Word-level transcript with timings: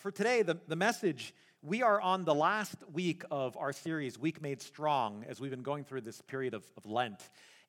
for 0.00 0.10
today, 0.10 0.40
the, 0.40 0.56
the 0.66 0.76
message, 0.76 1.34
we 1.60 1.82
are 1.82 2.00
on 2.00 2.24
the 2.24 2.34
last 2.34 2.76
week 2.90 3.22
of 3.30 3.58
our 3.58 3.70
series, 3.70 4.18
Weak 4.18 4.40
Made 4.40 4.62
Strong, 4.62 5.26
as 5.28 5.42
we've 5.42 5.50
been 5.50 5.62
going 5.62 5.84
through 5.84 6.00
this 6.00 6.22
period 6.22 6.54
of, 6.54 6.66
of 6.78 6.86
Lent. 6.86 7.20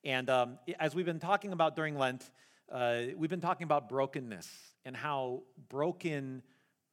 And 0.02 0.30
um, 0.30 0.58
as 0.80 0.94
we've 0.94 1.04
been 1.04 1.18
talking 1.18 1.52
about 1.52 1.76
during 1.76 1.98
Lent, 1.98 2.30
uh, 2.70 3.02
we've 3.18 3.28
been 3.28 3.42
talking 3.42 3.64
about 3.64 3.90
brokenness 3.90 4.48
and 4.86 4.96
how 4.96 5.42
broken 5.68 6.42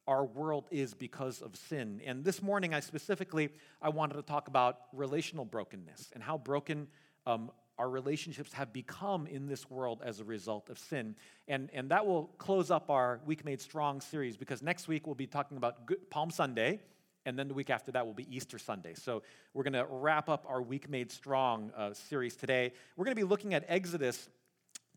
our 0.06 0.26
world 0.26 0.66
is 0.70 0.92
because 0.92 1.40
of 1.40 1.56
sin. 1.56 2.02
And 2.04 2.22
this 2.22 2.42
morning, 2.42 2.74
I 2.74 2.80
specifically, 2.80 3.48
I 3.80 3.88
wanted 3.88 4.16
to 4.16 4.22
talk 4.22 4.48
about 4.48 4.76
relational 4.92 5.46
brokenness 5.46 6.10
and 6.12 6.22
how 6.22 6.36
broken 6.36 6.86
um, 7.24 7.50
our 7.80 7.88
relationships 7.88 8.52
have 8.52 8.74
become 8.74 9.26
in 9.26 9.46
this 9.46 9.70
world 9.70 10.02
as 10.04 10.20
a 10.20 10.24
result 10.24 10.68
of 10.68 10.78
sin. 10.78 11.16
And, 11.48 11.70
and 11.72 11.90
that 11.90 12.04
will 12.04 12.24
close 12.36 12.70
up 12.70 12.90
our 12.90 13.20
Weak 13.24 13.42
Made 13.42 13.58
Strong 13.58 14.02
series 14.02 14.36
because 14.36 14.60
next 14.60 14.86
week 14.86 15.06
we'll 15.06 15.14
be 15.14 15.26
talking 15.26 15.56
about 15.56 15.88
Palm 16.10 16.30
Sunday, 16.30 16.80
and 17.24 17.38
then 17.38 17.48
the 17.48 17.54
week 17.54 17.70
after 17.70 17.90
that 17.92 18.04
will 18.04 18.12
be 18.12 18.26
Easter 18.36 18.58
Sunday. 18.58 18.92
So 18.92 19.22
we're 19.54 19.62
going 19.62 19.72
to 19.72 19.86
wrap 19.88 20.28
up 20.28 20.44
our 20.46 20.60
Weak 20.60 20.90
Made 20.90 21.10
Strong 21.10 21.72
uh, 21.74 21.94
series 21.94 22.36
today. 22.36 22.72
We're 22.96 23.06
going 23.06 23.16
to 23.16 23.22
be 23.22 23.26
looking 23.26 23.54
at 23.54 23.64
Exodus 23.66 24.28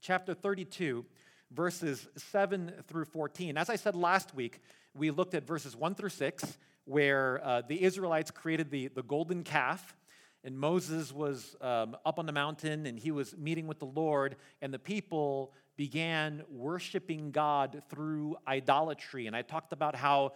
chapter 0.01 0.33
32, 0.33 1.05
verses 1.51 2.09
7 2.17 2.69
through 2.89 3.05
14. 3.05 3.57
As 3.57 3.69
I 3.69 3.77
said 3.77 3.95
last 3.95 4.35
week, 4.35 4.59
we 4.93 5.09
looked 5.09 5.35
at 5.35 5.47
verses 5.47 5.73
1 5.73 5.95
through 5.95 6.09
6, 6.09 6.57
where 6.83 7.39
uh, 7.45 7.61
the 7.61 7.81
Israelites 7.81 8.29
created 8.29 8.71
the, 8.71 8.89
the 8.89 9.03
golden 9.03 9.43
calf 9.43 9.95
and 10.43 10.59
Moses 10.59 11.13
was 11.13 11.55
um, 11.61 11.95
up 12.05 12.19
on 12.19 12.25
the 12.25 12.33
mountain 12.33 12.85
and 12.85 12.99
he 12.99 13.11
was 13.11 13.35
meeting 13.37 13.65
with 13.65 13.79
the 13.79 13.85
Lord, 13.85 14.35
and 14.61 14.73
the 14.73 14.79
people 14.79 15.53
began 15.77 16.43
worshiping 16.49 17.31
God 17.31 17.81
through 17.89 18.35
idolatry. 18.47 19.27
And 19.27 19.35
I 19.35 19.41
talked 19.41 19.71
about 19.71 19.95
how, 19.95 20.33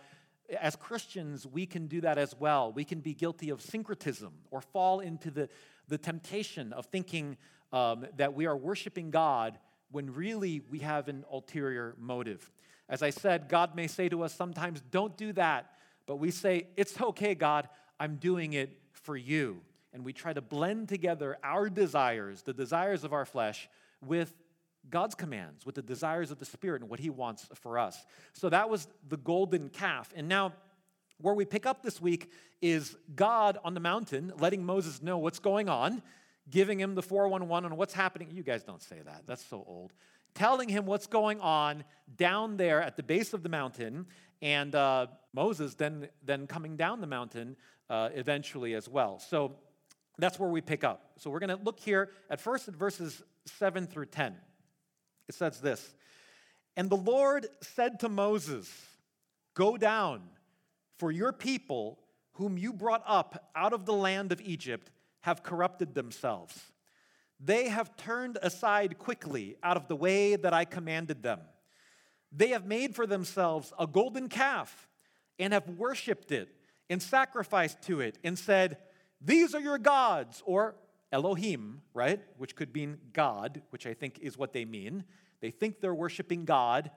as 0.59 0.75
Christians, 0.75 1.45
we 1.45 1.65
can 1.65 1.87
do 1.87 2.01
that 2.01 2.17
as 2.17 2.33
well. 2.39 2.71
We 2.71 2.85
can 2.85 3.01
be 3.01 3.13
guilty 3.13 3.49
of 3.49 3.61
syncretism 3.61 4.33
or 4.49 4.61
fall 4.61 5.01
into 5.01 5.29
the, 5.29 5.49
the 5.87 5.97
temptation 5.97 6.71
of 6.73 6.85
thinking 6.85 7.37
um, 7.73 8.07
that 8.15 8.33
we 8.33 8.45
are 8.45 8.55
worshiping 8.55 9.11
God 9.11 9.59
when 9.91 10.13
really 10.13 10.61
we 10.71 10.79
have 10.79 11.09
an 11.09 11.25
ulterior 11.31 11.95
motive. 11.99 12.49
As 12.89 13.03
I 13.03 13.09
said, 13.09 13.49
God 13.49 13.75
may 13.75 13.87
say 13.87 14.07
to 14.09 14.23
us 14.23 14.33
sometimes, 14.33 14.81
don't 14.89 15.17
do 15.17 15.33
that. 15.33 15.73
But 16.05 16.15
we 16.15 16.31
say, 16.31 16.67
it's 16.77 16.99
okay, 16.99 17.35
God, 17.35 17.67
I'm 17.99 18.15
doing 18.15 18.53
it 18.53 18.79
for 18.93 19.17
you 19.17 19.61
and 19.97 20.05
we 20.05 20.13
try 20.13 20.31
to 20.31 20.41
blend 20.41 20.87
together 20.87 21.39
our 21.43 21.71
desires, 21.71 22.43
the 22.43 22.53
desires 22.53 23.03
of 23.03 23.13
our 23.13 23.25
flesh, 23.25 23.67
with 24.05 24.31
God's 24.91 25.15
commands, 25.15 25.65
with 25.65 25.73
the 25.73 25.81
desires 25.81 26.29
of 26.29 26.37
the 26.37 26.45
Spirit 26.45 26.83
and 26.83 26.89
what 26.89 26.99
He 26.99 27.09
wants 27.09 27.47
for 27.55 27.79
us. 27.79 28.05
So 28.33 28.47
that 28.49 28.69
was 28.69 28.87
the 29.09 29.17
golden 29.17 29.69
calf. 29.69 30.13
And 30.15 30.27
now, 30.27 30.53
where 31.19 31.33
we 31.33 31.45
pick 31.45 31.65
up 31.65 31.81
this 31.81 31.99
week 31.99 32.29
is 32.61 32.95
God 33.15 33.57
on 33.63 33.73
the 33.73 33.79
mountain 33.79 34.31
letting 34.39 34.63
Moses 34.63 35.01
know 35.01 35.17
what's 35.17 35.39
going 35.39 35.67
on, 35.67 36.03
giving 36.47 36.79
him 36.79 36.93
the 36.93 37.01
411 37.01 37.71
on 37.71 37.75
what's 37.75 37.95
happening. 37.95 38.29
You 38.31 38.43
guys 38.43 38.61
don't 38.61 38.83
say 38.83 39.01
that, 39.03 39.23
that's 39.25 39.43
so 39.43 39.63
old. 39.65 39.93
Telling 40.35 40.69
him 40.69 40.85
what's 40.85 41.07
going 41.07 41.39
on 41.39 41.83
down 42.17 42.57
there 42.57 42.83
at 42.83 42.97
the 42.97 43.03
base 43.03 43.33
of 43.33 43.41
the 43.41 43.49
mountain, 43.49 44.05
and 44.43 44.75
uh, 44.75 45.07
Moses 45.33 45.73
then, 45.73 46.07
then 46.23 46.45
coming 46.45 46.77
down 46.77 47.01
the 47.01 47.07
mountain 47.07 47.57
uh, 47.89 48.09
eventually 48.13 48.75
as 48.75 48.87
well. 48.87 49.17
So 49.17 49.55
that's 50.19 50.39
where 50.39 50.49
we 50.49 50.61
pick 50.61 50.83
up. 50.83 51.11
So 51.17 51.29
we're 51.29 51.39
going 51.39 51.55
to 51.55 51.63
look 51.63 51.79
here 51.79 52.09
at 52.29 52.41
first 52.41 52.67
at 52.67 52.75
verses 52.75 53.21
7 53.45 53.87
through 53.87 54.07
10. 54.07 54.35
It 55.27 55.35
says 55.35 55.59
this 55.61 55.93
And 56.75 56.89
the 56.89 56.97
Lord 56.97 57.47
said 57.61 57.99
to 58.01 58.09
Moses, 58.09 58.69
Go 59.53 59.77
down, 59.77 60.21
for 60.97 61.11
your 61.11 61.31
people, 61.31 61.99
whom 62.33 62.57
you 62.57 62.73
brought 62.73 63.03
up 63.05 63.51
out 63.55 63.73
of 63.73 63.85
the 63.85 63.93
land 63.93 64.31
of 64.31 64.41
Egypt, 64.41 64.91
have 65.21 65.43
corrupted 65.43 65.93
themselves. 65.93 66.71
They 67.39 67.69
have 67.69 67.95
turned 67.97 68.37
aside 68.41 68.97
quickly 68.97 69.57
out 69.61 69.77
of 69.77 69.87
the 69.87 69.95
way 69.95 70.35
that 70.35 70.53
I 70.53 70.65
commanded 70.65 71.21
them. 71.21 71.39
They 72.31 72.49
have 72.49 72.65
made 72.65 72.95
for 72.95 73.05
themselves 73.05 73.71
a 73.79 73.87
golden 73.87 74.29
calf 74.29 74.87
and 75.39 75.53
have 75.53 75.69
worshiped 75.69 76.31
it 76.31 76.49
and 76.89 77.01
sacrificed 77.01 77.81
to 77.83 78.01
it 78.01 78.17
and 78.23 78.37
said, 78.37 78.77
these 79.21 79.55
are 79.55 79.59
your 79.59 79.77
gods, 79.77 80.43
or 80.45 80.75
Elohim, 81.11 81.81
right? 81.93 82.21
Which 82.37 82.55
could 82.55 82.73
mean 82.73 82.97
God, 83.13 83.61
which 83.69 83.87
I 83.87 83.93
think 83.93 84.19
is 84.19 84.37
what 84.37 84.53
they 84.53 84.65
mean. 84.65 85.03
They 85.41 85.51
think 85.51 85.79
they're 85.79 85.95
worshiping 85.95 86.45
God 86.45 86.91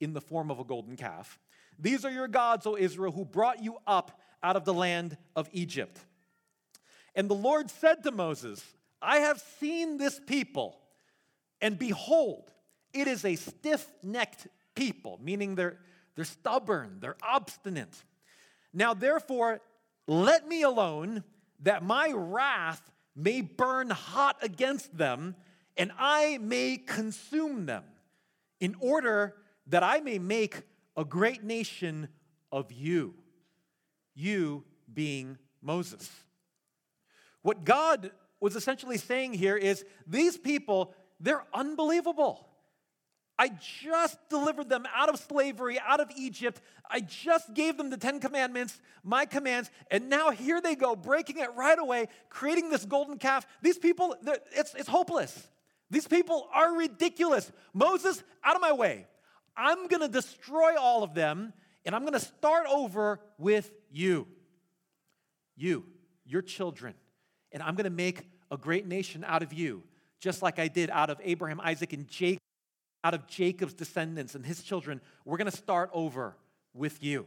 in 0.00 0.12
the 0.12 0.20
form 0.20 0.50
of 0.50 0.58
a 0.60 0.64
golden 0.64 0.96
calf. 0.96 1.38
These 1.78 2.04
are 2.04 2.10
your 2.10 2.28
gods, 2.28 2.66
O 2.66 2.76
Israel, 2.76 3.12
who 3.12 3.24
brought 3.24 3.62
you 3.62 3.78
up 3.86 4.20
out 4.42 4.56
of 4.56 4.64
the 4.64 4.74
land 4.74 5.16
of 5.34 5.48
Egypt. 5.52 5.98
And 7.14 7.28
the 7.28 7.34
Lord 7.34 7.70
said 7.70 8.02
to 8.02 8.12
Moses, 8.12 8.62
I 9.00 9.18
have 9.18 9.42
seen 9.60 9.96
this 9.96 10.20
people, 10.26 10.78
and 11.60 11.78
behold, 11.78 12.50
it 12.92 13.08
is 13.08 13.24
a 13.24 13.36
stiff 13.36 13.86
necked 14.02 14.46
people, 14.74 15.18
meaning 15.22 15.54
they're, 15.54 15.78
they're 16.14 16.24
stubborn, 16.24 16.98
they're 17.00 17.16
obstinate. 17.22 18.02
Now, 18.72 18.94
therefore, 18.94 19.60
let 20.06 20.46
me 20.46 20.62
alone 20.62 21.24
that 21.60 21.82
my 21.82 22.12
wrath 22.14 22.90
may 23.16 23.40
burn 23.40 23.90
hot 23.90 24.36
against 24.42 24.96
them, 24.96 25.36
and 25.76 25.92
I 25.98 26.38
may 26.38 26.76
consume 26.76 27.66
them, 27.66 27.84
in 28.60 28.76
order 28.80 29.36
that 29.66 29.82
I 29.82 30.00
may 30.00 30.18
make 30.18 30.62
a 30.96 31.04
great 31.04 31.42
nation 31.42 32.08
of 32.52 32.70
you, 32.70 33.14
you 34.14 34.64
being 34.92 35.38
Moses. 35.62 36.10
What 37.42 37.64
God 37.64 38.12
was 38.40 38.56
essentially 38.56 38.98
saying 38.98 39.34
here 39.34 39.56
is 39.56 39.84
these 40.06 40.36
people, 40.36 40.94
they're 41.18 41.44
unbelievable. 41.52 42.48
I 43.38 43.50
just 43.82 44.16
delivered 44.28 44.68
them 44.68 44.86
out 44.94 45.08
of 45.08 45.18
slavery, 45.18 45.78
out 45.84 46.00
of 46.00 46.10
Egypt. 46.16 46.60
I 46.88 47.00
just 47.00 47.52
gave 47.52 47.76
them 47.76 47.90
the 47.90 47.96
Ten 47.96 48.20
Commandments, 48.20 48.80
my 49.02 49.26
commands, 49.26 49.70
and 49.90 50.08
now 50.08 50.30
here 50.30 50.60
they 50.60 50.76
go, 50.76 50.94
breaking 50.94 51.38
it 51.38 51.48
right 51.56 51.78
away, 51.78 52.08
creating 52.28 52.70
this 52.70 52.84
golden 52.84 53.18
calf. 53.18 53.44
These 53.60 53.78
people, 53.78 54.14
it's, 54.52 54.74
it's 54.74 54.88
hopeless. 54.88 55.48
These 55.90 56.06
people 56.06 56.48
are 56.54 56.76
ridiculous. 56.76 57.50
Moses, 57.72 58.22
out 58.44 58.54
of 58.54 58.62
my 58.62 58.72
way. 58.72 59.06
I'm 59.56 59.88
going 59.88 60.02
to 60.02 60.08
destroy 60.08 60.76
all 60.78 61.02
of 61.02 61.14
them, 61.14 61.52
and 61.84 61.94
I'm 61.94 62.02
going 62.02 62.14
to 62.14 62.20
start 62.20 62.66
over 62.70 63.20
with 63.38 63.70
you. 63.90 64.26
You, 65.56 65.84
your 66.24 66.42
children. 66.42 66.94
And 67.52 67.62
I'm 67.62 67.74
going 67.74 67.84
to 67.84 67.90
make 67.90 68.28
a 68.50 68.56
great 68.56 68.86
nation 68.86 69.24
out 69.26 69.42
of 69.42 69.52
you, 69.52 69.82
just 70.20 70.42
like 70.42 70.58
I 70.58 70.68
did 70.68 70.90
out 70.90 71.10
of 71.10 71.20
Abraham, 71.22 71.60
Isaac, 71.60 71.92
and 71.92 72.08
Jacob 72.08 72.40
out 73.04 73.12
of 73.12 73.26
Jacob's 73.26 73.74
descendants 73.74 74.34
and 74.34 74.44
his 74.44 74.62
children, 74.62 75.00
we're 75.26 75.36
going 75.36 75.50
to 75.50 75.56
start 75.56 75.90
over 75.92 76.34
with 76.72 77.04
you. 77.04 77.26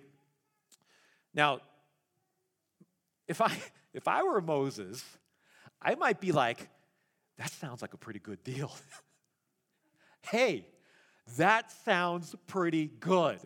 Now, 1.34 1.62
if 3.28 3.40
I 3.40 3.56
if 3.94 4.08
I 4.08 4.24
were 4.24 4.42
Moses, 4.42 5.04
I 5.82 5.96
might 5.96 6.20
be 6.20 6.32
like, 6.32 6.68
that 7.38 7.52
sounds 7.52 7.82
like 7.82 7.94
a 7.94 7.98
pretty 7.98 8.20
good 8.20 8.44
deal. 8.44 8.72
hey, 10.32 10.66
that 11.38 11.72
sounds 11.86 12.36
pretty 12.48 12.88
good. 13.00 13.40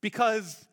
Because 0.00 0.66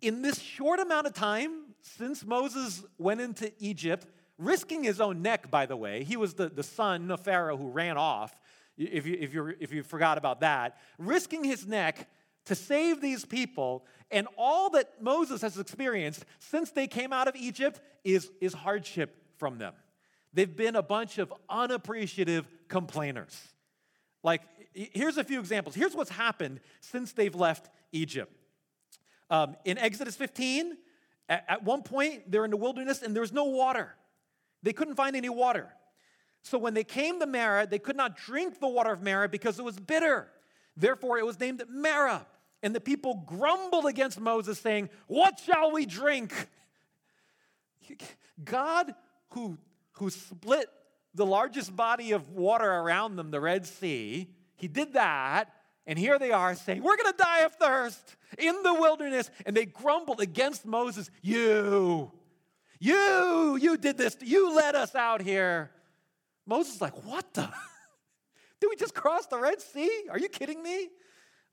in 0.00 0.22
this 0.22 0.38
short 0.38 0.80
amount 0.80 1.06
of 1.06 1.14
time 1.14 1.74
since 1.80 2.24
Moses 2.24 2.84
went 2.98 3.20
into 3.20 3.52
Egypt, 3.58 4.06
risking 4.38 4.84
his 4.84 5.00
own 5.00 5.22
neck, 5.22 5.50
by 5.50 5.66
the 5.66 5.76
way, 5.76 6.04
he 6.04 6.16
was 6.16 6.34
the, 6.34 6.48
the 6.48 6.62
son 6.62 7.10
of 7.10 7.20
Pharaoh 7.20 7.56
who 7.56 7.68
ran 7.68 7.96
off 7.96 8.38
if 8.76 9.06
you, 9.06 9.16
if, 9.20 9.34
you 9.34 9.54
if 9.60 9.72
you 9.72 9.82
forgot 9.82 10.18
about 10.18 10.40
that, 10.40 10.78
risking 10.98 11.44
his 11.44 11.66
neck 11.66 12.08
to 12.46 12.54
save 12.54 13.00
these 13.00 13.24
people. 13.24 13.84
And 14.10 14.26
all 14.36 14.70
that 14.70 15.00
Moses 15.00 15.42
has 15.42 15.58
experienced 15.58 16.24
since 16.38 16.70
they 16.70 16.86
came 16.86 17.12
out 17.12 17.28
of 17.28 17.36
Egypt 17.36 17.80
is, 18.04 18.30
is 18.40 18.52
hardship 18.52 19.16
from 19.38 19.58
them. 19.58 19.74
They've 20.34 20.54
been 20.54 20.76
a 20.76 20.82
bunch 20.82 21.18
of 21.18 21.32
unappreciative 21.48 22.48
complainers. 22.68 23.38
Like, 24.22 24.42
here's 24.72 25.18
a 25.18 25.24
few 25.24 25.40
examples. 25.40 25.74
Here's 25.74 25.94
what's 25.94 26.10
happened 26.10 26.60
since 26.80 27.12
they've 27.12 27.34
left 27.34 27.68
Egypt. 27.92 28.32
Um, 29.28 29.56
in 29.64 29.78
Exodus 29.78 30.16
15, 30.16 30.76
at, 31.28 31.44
at 31.48 31.64
one 31.64 31.82
point, 31.82 32.30
they're 32.30 32.44
in 32.44 32.50
the 32.50 32.56
wilderness 32.56 33.02
and 33.02 33.14
there's 33.14 33.32
no 33.32 33.44
water. 33.44 33.94
They 34.62 34.72
couldn't 34.72 34.94
find 34.94 35.16
any 35.16 35.28
water. 35.28 35.68
So 36.42 36.58
when 36.58 36.74
they 36.74 36.84
came 36.84 37.20
to 37.20 37.26
Marah, 37.26 37.66
they 37.66 37.78
could 37.78 37.96
not 37.96 38.16
drink 38.16 38.60
the 38.60 38.68
water 38.68 38.92
of 38.92 39.02
Marah 39.02 39.28
because 39.28 39.58
it 39.58 39.64
was 39.64 39.78
bitter. 39.78 40.28
Therefore, 40.76 41.18
it 41.18 41.26
was 41.26 41.38
named 41.38 41.62
Marah. 41.68 42.26
And 42.62 42.74
the 42.74 42.80
people 42.80 43.24
grumbled 43.26 43.86
against 43.86 44.20
Moses, 44.20 44.58
saying, 44.58 44.90
What 45.06 45.40
shall 45.40 45.72
we 45.72 45.86
drink? 45.86 46.32
God, 48.44 48.94
who, 49.30 49.58
who 49.92 50.10
split 50.10 50.68
the 51.14 51.26
largest 51.26 51.74
body 51.74 52.12
of 52.12 52.30
water 52.30 52.70
around 52.70 53.16
them, 53.16 53.30
the 53.30 53.40
Red 53.40 53.66
Sea, 53.66 54.28
he 54.56 54.68
did 54.68 54.94
that. 54.94 55.52
And 55.86 55.98
here 55.98 56.18
they 56.18 56.30
are 56.30 56.54
saying, 56.54 56.82
We're 56.82 56.96
going 56.96 57.12
to 57.12 57.18
die 57.18 57.40
of 57.40 57.54
thirst 57.54 58.16
in 58.38 58.62
the 58.62 58.74
wilderness. 58.74 59.30
And 59.44 59.56
they 59.56 59.66
grumbled 59.66 60.20
against 60.20 60.64
Moses. 60.64 61.10
You, 61.20 62.12
you, 62.78 63.58
you 63.60 63.76
did 63.76 63.98
this. 63.98 64.16
You 64.20 64.54
led 64.54 64.76
us 64.76 64.94
out 64.94 65.20
here. 65.20 65.70
Moses 66.46 66.76
is 66.76 66.80
like, 66.80 67.04
What 67.04 67.32
the? 67.34 67.42
did 68.60 68.68
we 68.68 68.76
just 68.76 68.94
cross 68.94 69.26
the 69.26 69.38
Red 69.38 69.60
Sea? 69.60 70.04
Are 70.10 70.18
you 70.18 70.28
kidding 70.28 70.62
me? 70.62 70.88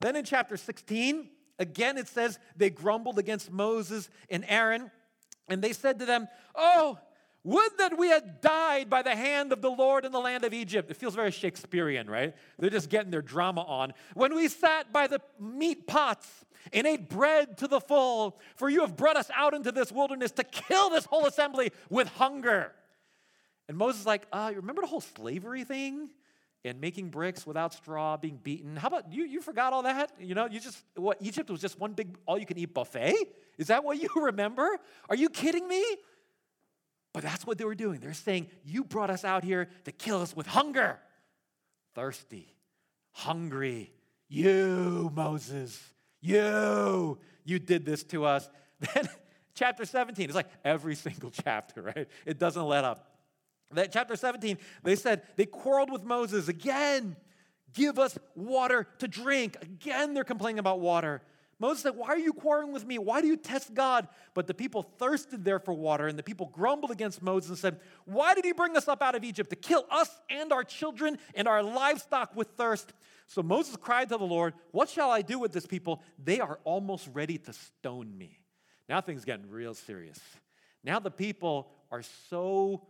Then 0.01 0.15
in 0.15 0.25
chapter 0.25 0.57
16, 0.57 1.29
again 1.57 1.97
it 1.97 2.07
says 2.07 2.39
they 2.55 2.69
grumbled 2.69 3.19
against 3.19 3.51
Moses 3.51 4.09
and 4.29 4.45
Aaron. 4.47 4.91
And 5.47 5.61
they 5.63 5.73
said 5.73 5.99
to 5.99 6.05
them, 6.05 6.27
Oh, 6.55 6.99
would 7.43 7.71
that 7.77 7.97
we 7.97 8.09
had 8.09 8.41
died 8.41 8.89
by 8.89 9.01
the 9.01 9.15
hand 9.15 9.53
of 9.53 9.61
the 9.61 9.71
Lord 9.71 10.03
in 10.03 10.11
the 10.11 10.19
land 10.19 10.43
of 10.43 10.53
Egypt. 10.53 10.91
It 10.91 10.97
feels 10.97 11.15
very 11.15 11.31
Shakespearean, 11.31 12.09
right? 12.09 12.35
They're 12.57 12.69
just 12.69 12.89
getting 12.89 13.11
their 13.11 13.21
drama 13.21 13.61
on. 13.61 13.93
When 14.13 14.35
we 14.35 14.49
sat 14.49 14.91
by 14.91 15.07
the 15.07 15.21
meat 15.39 15.87
pots 15.87 16.27
and 16.73 16.85
ate 16.85 17.09
bread 17.09 17.57
to 17.59 17.67
the 17.67 17.79
full, 17.79 18.39
for 18.55 18.69
you 18.69 18.81
have 18.81 18.97
brought 18.97 19.15
us 19.15 19.31
out 19.33 19.53
into 19.53 19.71
this 19.71 19.91
wilderness 19.91 20.31
to 20.33 20.43
kill 20.43 20.89
this 20.89 21.05
whole 21.05 21.25
assembly 21.25 21.71
with 21.89 22.09
hunger. 22.09 22.73
And 23.69 23.77
Moses 23.77 24.01
is 24.01 24.07
like, 24.07 24.25
uh, 24.33 24.49
you 24.49 24.57
remember 24.57 24.81
the 24.81 24.87
whole 24.87 24.99
slavery 24.99 25.63
thing? 25.63 26.09
And 26.65 26.81
making 26.81 27.09
bricks 27.09 27.47
without 27.47 27.73
straw, 27.73 28.17
being 28.17 28.35
beaten. 28.35 28.75
How 28.75 28.89
about 28.89 29.13
you? 29.13 29.23
You 29.23 29.39
forgot 29.39 29.71
all 29.71 29.83
that? 29.83 30.11
You 30.19 30.35
know, 30.35 30.47
you 30.47 30.59
just, 30.59 30.83
what, 30.95 31.17
Egypt 31.21 31.49
was 31.49 31.61
just 31.61 31.79
one 31.79 31.93
big 31.93 32.17
all 32.25 32.37
you 32.37 32.45
can 32.45 32.57
eat 32.57 32.73
buffet? 32.73 33.15
Is 33.57 33.67
that 33.67 33.85
what 33.85 33.97
you 34.01 34.09
remember? 34.17 34.67
Are 35.07 35.15
you 35.15 35.29
kidding 35.29 35.65
me? 35.65 35.85
But 37.13 37.23
that's 37.23 37.45
what 37.47 37.57
they 37.57 37.63
were 37.63 37.75
doing. 37.75 38.01
They're 38.01 38.13
saying, 38.13 38.47
You 38.65 38.83
brought 38.83 39.09
us 39.09 39.23
out 39.23 39.45
here 39.45 39.69
to 39.85 39.91
kill 39.93 40.21
us 40.21 40.35
with 40.35 40.47
hunger. 40.47 40.99
Thirsty, 41.95 42.53
hungry. 43.11 43.93
You, 44.27 45.11
Moses, 45.13 45.81
you, 46.21 47.19
you 47.45 47.59
did 47.59 47.85
this 47.85 48.03
to 48.05 48.25
us. 48.25 48.49
Then, 48.93 49.09
chapter 49.55 49.85
17, 49.85 50.25
it's 50.25 50.35
like 50.35 50.49
every 50.63 50.95
single 50.95 51.31
chapter, 51.43 51.81
right? 51.81 52.07
It 52.25 52.39
doesn't 52.39 52.63
let 52.63 52.83
up. 52.83 53.08
That 53.71 53.91
chapter 53.91 54.15
17, 54.15 54.57
they 54.83 54.95
said 54.95 55.21
they 55.35 55.45
quarreled 55.45 55.91
with 55.91 56.03
Moses 56.03 56.47
again. 56.47 57.15
Give 57.73 57.99
us 57.99 58.17
water 58.35 58.87
to 58.97 59.07
drink. 59.07 59.57
Again, 59.61 60.13
they're 60.13 60.23
complaining 60.23 60.59
about 60.59 60.79
water. 60.79 61.21
Moses 61.59 61.83
said, 61.83 61.95
Why 61.95 62.07
are 62.07 62.17
you 62.17 62.33
quarreling 62.33 62.71
with 62.71 62.85
me? 62.85 62.97
Why 62.97 63.21
do 63.21 63.27
you 63.27 63.35
test 63.35 63.73
God? 63.73 64.07
But 64.33 64.47
the 64.47 64.53
people 64.53 64.81
thirsted 64.81 65.43
there 65.43 65.59
for 65.59 65.73
water, 65.73 66.07
and 66.07 66.17
the 66.17 66.23
people 66.23 66.47
grumbled 66.47 66.89
against 66.89 67.21
Moses 67.21 67.49
and 67.49 67.57
said, 67.57 67.79
Why 68.05 68.33
did 68.33 68.45
he 68.45 68.53
bring 68.53 68.77
us 68.77 68.87
up 68.87 69.03
out 69.03 69.15
of 69.15 69.23
Egypt 69.23 69.49
to 69.49 69.55
kill 69.55 69.85
us 69.91 70.09
and 70.29 70.53
our 70.53 70.63
children 70.63 71.17
and 71.35 71.47
our 71.47 71.61
livestock 71.61 72.35
with 72.35 72.47
thirst? 72.57 72.93
So 73.27 73.43
Moses 73.43 73.75
cried 73.75 74.09
to 74.09 74.17
the 74.17 74.23
Lord, 74.23 74.53
What 74.71 74.89
shall 74.89 75.11
I 75.11 75.21
do 75.21 75.37
with 75.37 75.51
this 75.51 75.67
people? 75.67 76.01
They 76.23 76.39
are 76.39 76.59
almost 76.63 77.09
ready 77.13 77.37
to 77.39 77.53
stone 77.53 78.17
me. 78.17 78.39
Now 78.87 79.01
things 79.01 79.25
getting 79.25 79.49
real 79.49 79.73
serious. 79.73 80.19
Now 80.83 80.99
the 80.99 81.11
people 81.11 81.69
are 81.91 82.03
so 82.29 82.87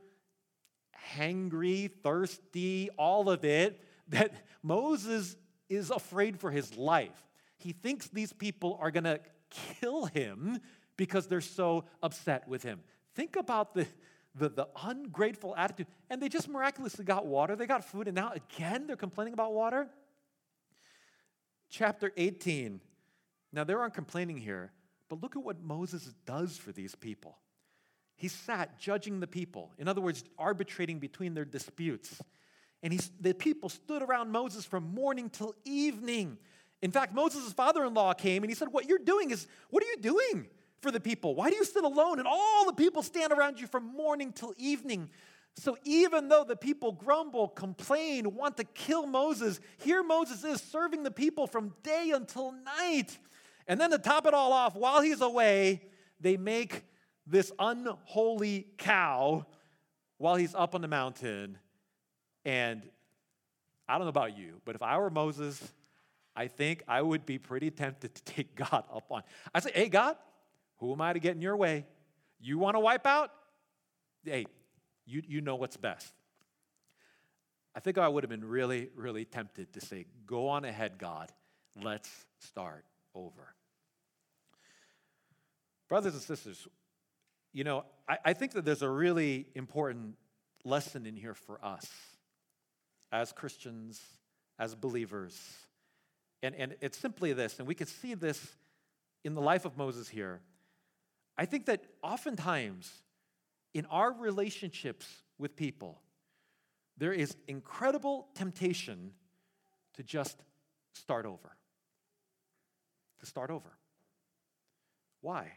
hangry, 1.16 1.90
thirsty, 2.04 2.90
all 2.98 3.30
of 3.30 3.44
it, 3.46 3.84
that 4.10 4.34
Moses 4.64 5.36
is 5.70 5.92
afraid 5.92 6.40
for 6.40 6.52
his 6.52 6.78
life. 6.78 7.28
He 7.58 7.74
thinks 7.74 8.08
these 8.08 8.34
people 8.34 8.78
are 8.82 8.92
going 8.92 9.04
to 9.04 9.20
kill 9.50 10.06
him 10.06 10.60
because 10.98 11.28
they're 11.28 11.42
so 11.42 11.86
upset 12.02 12.48
with 12.48 12.64
him. 12.64 12.80
Think 13.16 13.36
about 13.36 13.74
the, 13.74 13.88
the, 14.36 14.50
the, 14.50 14.68
ungrateful 14.84 15.56
attitude. 15.56 15.88
And 16.10 16.22
they 16.22 16.30
just 16.30 16.50
miraculously 16.50 17.06
got 17.06 17.26
water, 17.26 17.56
they 17.56 17.68
got 17.68 17.84
food, 17.84 18.08
and 18.08 18.16
now 18.16 18.32
again 18.32 18.88
they're 18.88 18.96
complaining 18.96 19.34
about 19.34 19.54
water. 19.54 19.88
Chapter 21.70 22.12
18. 22.18 22.82
Now 23.52 23.64
they 23.64 23.74
aren't 23.74 23.94
complaining 23.94 24.38
here, 24.38 24.72
but 25.08 25.22
look 25.22 25.36
at 25.36 25.44
what 25.44 25.62
Moses 25.62 26.14
does 26.26 26.58
for 26.58 26.72
these 26.72 26.96
people. 26.96 27.38
He 28.20 28.28
sat 28.28 28.78
judging 28.78 29.22
the 29.22 29.28
people, 29.28 29.72
in 29.78 29.88
other 29.88 30.02
words, 30.02 30.26
arbitrating 30.38 31.00
between 31.00 31.34
their 31.34 31.46
disputes. 31.46 32.22
And 32.84 32.92
he, 32.92 33.00
the 33.22 33.34
people 33.34 33.70
stood 33.70 34.02
around 34.02 34.30
Moses 34.30 34.66
from 34.66 34.94
morning 34.94 35.30
till 35.30 35.56
evening. 35.64 36.38
In 36.82 36.92
fact, 36.92 37.14
Moses' 37.14 37.54
father 37.54 37.86
in 37.86 37.94
law 37.94 38.12
came 38.14 38.44
and 38.44 38.52
he 38.52 38.56
said, 38.56 38.74
What 38.74 38.90
you're 38.90 39.00
doing 39.00 39.32
is, 39.32 39.48
what 39.70 39.82
are 39.82 39.88
you 39.88 39.98
doing 40.02 40.48
for 40.82 40.92
the 40.92 41.00
people? 41.00 41.34
Why 41.34 41.50
do 41.50 41.56
you 41.56 41.64
sit 41.64 41.86
alone 41.86 42.20
and 42.20 42.28
all 42.28 42.66
the 42.66 42.74
people 42.74 43.04
stand 43.04 43.32
around 43.32 43.58
you 43.58 43.68
from 43.68 43.86
morning 43.96 44.34
till 44.34 44.54
evening? 44.58 45.10
So 45.56 45.78
even 45.86 46.28
though 46.28 46.44
the 46.44 46.58
people 46.58 46.92
grumble, 46.92 47.48
complain, 47.48 48.36
want 48.36 48.58
to 48.58 48.66
kill 48.66 49.08
Moses, 49.08 49.62
here 49.78 50.04
Moses 50.04 50.44
is 50.44 50.62
serving 50.62 51.04
the 51.04 51.12
people 51.12 51.48
from 51.48 51.74
day 51.84 52.12
until 52.14 52.52
night. 52.52 53.18
And 53.66 53.80
then 53.80 53.92
to 53.92 53.98
top 53.98 54.26
it 54.26 54.34
all 54.34 54.52
off, 54.52 54.76
while 54.76 55.00
he's 55.00 55.22
away, 55.22 55.84
they 56.20 56.36
make 56.36 56.84
this 57.30 57.52
unholy 57.60 58.68
cow 58.78 59.46
while 60.18 60.36
he's 60.36 60.56
up 60.56 60.76
on 60.76 60.82
the 60.82 60.88
mountain. 60.88 61.58
And 62.44 62.84
I 63.88 63.94
don't 63.94 64.06
know 64.06 64.10
about 64.10 64.38
you, 64.38 64.62
but 64.66 64.76
if 64.76 64.82
I 64.82 64.98
were 64.98 65.10
Moses, 65.10 65.62
I 66.36 66.48
think 66.48 66.84
I 66.88 67.02
would 67.02 67.26
be 67.26 67.38
pretty 67.38 67.72
tempted 67.72 68.16
to 68.16 68.24
take 68.24 68.56
God 68.70 68.84
up 68.94 69.06
on. 69.12 69.24
I 69.54 69.60
say, 69.60 69.72
hey, 69.74 69.90
God, 69.90 70.16
who 70.78 70.92
am 70.92 71.02
I 71.02 71.14
to 71.14 71.20
get 71.20 71.36
in 71.36 71.42
your 71.42 71.58
way? 71.58 71.86
You 72.40 72.58
want 72.58 72.76
to 72.76 72.80
wipe 72.80 73.06
out? 73.06 73.32
Hey, 74.24 74.46
you, 75.06 75.24
you 75.28 75.42
know 75.42 75.56
what's 75.56 75.78
best. 75.78 76.14
I 77.76 77.80
think 77.80 77.98
I 77.98 78.08
would 78.08 78.24
have 78.24 78.30
been 78.30 78.46
really, 78.46 78.90
really 78.96 79.26
tempted 79.26 79.74
to 79.74 79.82
say, 79.82 80.06
go 80.26 80.48
on 80.50 80.66
ahead, 80.66 80.98
God. 80.98 81.32
Let's 81.82 82.10
start 82.40 82.86
over. 83.14 83.54
Brothers 85.88 86.14
and 86.14 86.22
sisters, 86.22 86.68
you 87.54 87.64
know, 87.64 87.86
I, 88.08 88.18
I 88.26 88.34
think 88.34 88.54
that 88.54 88.66
there's 88.66 88.82
a 88.82 88.90
really 88.90 89.48
important 89.56 90.16
lesson 90.64 91.06
in 91.06 91.16
here 91.16 91.34
for 91.34 91.64
us 91.64 91.88
as 93.12 93.32
Christians, 93.32 94.02
as 94.60 94.76
believers 94.76 95.40
and, 96.42 96.56
and 96.56 96.76
it's 96.82 96.98
simply 96.98 97.34
this, 97.34 97.60
and 97.60 97.68
we 97.68 97.76
can 97.76 97.88
see 97.88 98.14
this 98.14 98.56
in 99.24 99.34
the 99.34 99.42
life 99.42 99.66
of 99.66 99.78
Moses 99.78 100.08
here. 100.08 100.42
I 101.38 101.46
think 101.46 101.66
that 101.66 101.84
oftentimes 102.02 102.92
in 103.74 103.86
our 103.88 104.12
relationships 104.12 105.08
with 105.38 105.56
people, 105.56 106.02
there 106.98 107.14
is 107.14 107.36
incredible 107.48 108.28
temptation 108.36 109.12
to 109.96 110.04
just 110.04 110.42
start 110.94 111.26
over. 111.26 111.56
To 113.20 113.26
start 113.26 113.52
over. 113.52 113.70
Why? 115.22 115.52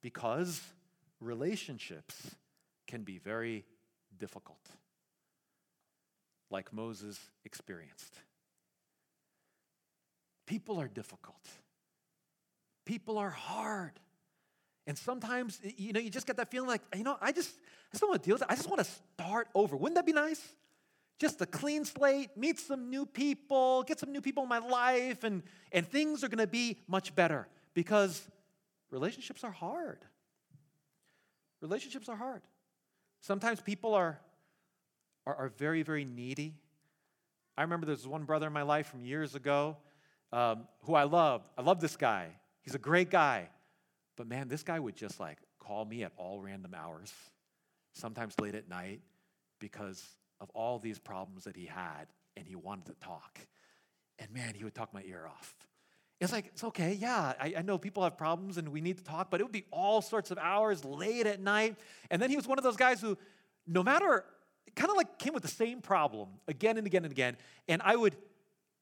Because 0.00 0.60
relationships 1.20 2.34
can 2.86 3.02
be 3.02 3.18
very 3.18 3.64
difficult, 4.18 4.60
like 6.50 6.72
Moses 6.72 7.18
experienced. 7.44 8.14
People 10.46 10.80
are 10.80 10.88
difficult. 10.88 11.46
People 12.84 13.18
are 13.18 13.30
hard. 13.30 13.92
And 14.86 14.98
sometimes, 14.98 15.60
you 15.76 15.92
know, 15.92 16.00
you 16.00 16.10
just 16.10 16.26
get 16.26 16.36
that 16.38 16.50
feeling 16.50 16.68
like, 16.68 16.82
you 16.96 17.04
know, 17.04 17.16
I 17.20 17.30
just, 17.30 17.50
I 17.50 17.92
just 17.92 18.00
don't 18.00 18.10
want 18.10 18.22
to 18.22 18.26
deal 18.26 18.34
with 18.34 18.42
it. 18.42 18.48
I 18.50 18.56
just 18.56 18.68
want 18.68 18.80
to 18.84 18.90
start 19.14 19.48
over. 19.54 19.76
Wouldn't 19.76 19.94
that 19.94 20.06
be 20.06 20.12
nice? 20.12 20.42
Just 21.20 21.40
a 21.42 21.46
clean 21.46 21.84
slate, 21.84 22.36
meet 22.36 22.58
some 22.58 22.90
new 22.90 23.06
people, 23.06 23.84
get 23.84 24.00
some 24.00 24.10
new 24.10 24.20
people 24.20 24.42
in 24.42 24.48
my 24.48 24.58
life, 24.58 25.22
and, 25.22 25.42
and 25.70 25.86
things 25.86 26.24
are 26.24 26.28
going 26.28 26.38
to 26.38 26.46
be 26.46 26.78
much 26.88 27.14
better 27.14 27.46
because 27.74 28.26
relationships 28.90 29.44
are 29.44 29.50
hard. 29.50 30.04
Relationships 31.60 32.08
are 32.08 32.16
hard. 32.16 32.42
Sometimes 33.20 33.60
people 33.60 33.94
are, 33.94 34.18
are, 35.26 35.34
are 35.34 35.48
very, 35.48 35.82
very 35.82 36.04
needy. 36.04 36.54
I 37.56 37.62
remember 37.62 37.86
there's 37.86 38.06
one 38.06 38.24
brother 38.24 38.46
in 38.46 38.52
my 38.52 38.62
life 38.62 38.86
from 38.86 39.04
years 39.04 39.34
ago 39.34 39.76
um, 40.32 40.66
who 40.84 40.94
I 40.94 41.04
love. 41.04 41.42
I 41.58 41.62
love 41.62 41.80
this 41.80 41.96
guy. 41.96 42.28
He's 42.62 42.74
a 42.74 42.78
great 42.78 43.10
guy. 43.10 43.48
But 44.16 44.26
man, 44.26 44.48
this 44.48 44.62
guy 44.62 44.78
would 44.78 44.96
just 44.96 45.20
like 45.20 45.38
call 45.58 45.84
me 45.84 46.02
at 46.02 46.12
all 46.16 46.40
random 46.40 46.74
hours, 46.74 47.12
sometimes 47.92 48.34
late 48.40 48.54
at 48.54 48.68
night, 48.68 49.00
because 49.60 50.02
of 50.40 50.50
all 50.50 50.78
these 50.78 50.98
problems 50.98 51.44
that 51.44 51.56
he 51.56 51.66
had, 51.66 52.06
and 52.36 52.46
he 52.46 52.56
wanted 52.56 52.86
to 52.86 52.94
talk. 52.94 53.38
And 54.18 54.30
man, 54.32 54.54
he 54.54 54.64
would 54.64 54.74
talk 54.74 54.92
my 54.94 55.02
ear 55.02 55.26
off. 55.26 55.54
It's 56.20 56.32
like, 56.32 56.46
it's 56.46 56.62
okay, 56.64 56.92
yeah, 57.00 57.32
I, 57.40 57.54
I, 57.58 57.62
know 57.62 57.78
people 57.78 58.02
have 58.02 58.18
problems 58.18 58.58
and 58.58 58.68
we 58.68 58.82
need 58.82 58.98
to 58.98 59.04
talk, 59.04 59.30
but 59.30 59.40
it 59.40 59.44
would 59.44 59.52
be 59.52 59.64
all 59.70 60.02
sorts 60.02 60.30
of 60.30 60.36
hours 60.36 60.84
late 60.84 61.26
at 61.26 61.40
night. 61.40 61.76
And 62.10 62.20
then 62.20 62.28
he 62.28 62.36
was 62.36 62.46
one 62.46 62.58
of 62.58 62.64
those 62.64 62.76
guys 62.76 63.00
who, 63.00 63.16
no 63.66 63.82
matter, 63.82 64.26
kind 64.76 64.90
of 64.90 64.98
like 64.98 65.18
came 65.18 65.32
with 65.32 65.42
the 65.42 65.48
same 65.48 65.80
problem 65.80 66.28
again 66.46 66.76
and 66.76 66.86
again 66.86 67.04
and 67.04 67.12
again. 67.12 67.38
And 67.68 67.80
I 67.82 67.96
would 67.96 68.16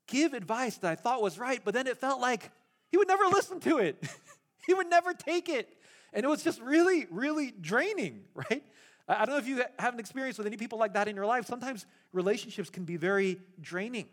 give 0.09 0.35
advice 0.35 0.79
that 0.79 0.91
I 0.91 0.95
thought 0.97 1.23
was 1.23 1.39
right, 1.39 1.61
but 1.65 1.75
then 1.75 1.87
it 1.87 1.99
felt 1.99 2.21
like 2.21 2.51
he 2.91 2.97
would 2.97 3.07
never 3.07 3.25
listen 3.27 3.61
to 3.61 3.79
it. 3.79 4.03
he 4.67 4.75
would 4.75 4.89
never 4.89 5.15
take 5.15 5.49
it. 5.49 5.77
And 6.13 6.25
it 6.25 6.29
was 6.29 6.43
just 6.43 6.61
really, 6.61 7.07
really 7.11 7.53
draining, 7.53 8.25
right? 8.35 8.65
I 9.07 9.25
don't 9.25 9.31
know 9.31 9.39
if 9.39 9.47
you 9.47 9.63
have 9.79 9.95
an 9.95 10.01
experience 10.01 10.39
with 10.39 10.47
any 10.47 10.57
people 10.57 10.79
like 10.79 10.95
that 10.95 11.07
in 11.07 11.15
your 11.15 11.25
life. 11.25 11.47
Sometimes 11.47 11.87
relationships 12.13 12.69
can 12.69 12.85
be 12.85 12.97
very 12.97 13.39
draining. 13.61 14.07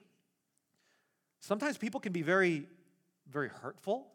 Sometimes 1.41 1.77
people 1.77 1.99
can 1.99 2.13
be 2.13 2.21
very, 2.21 2.67
very 3.29 3.49
hurtful. 3.49 4.07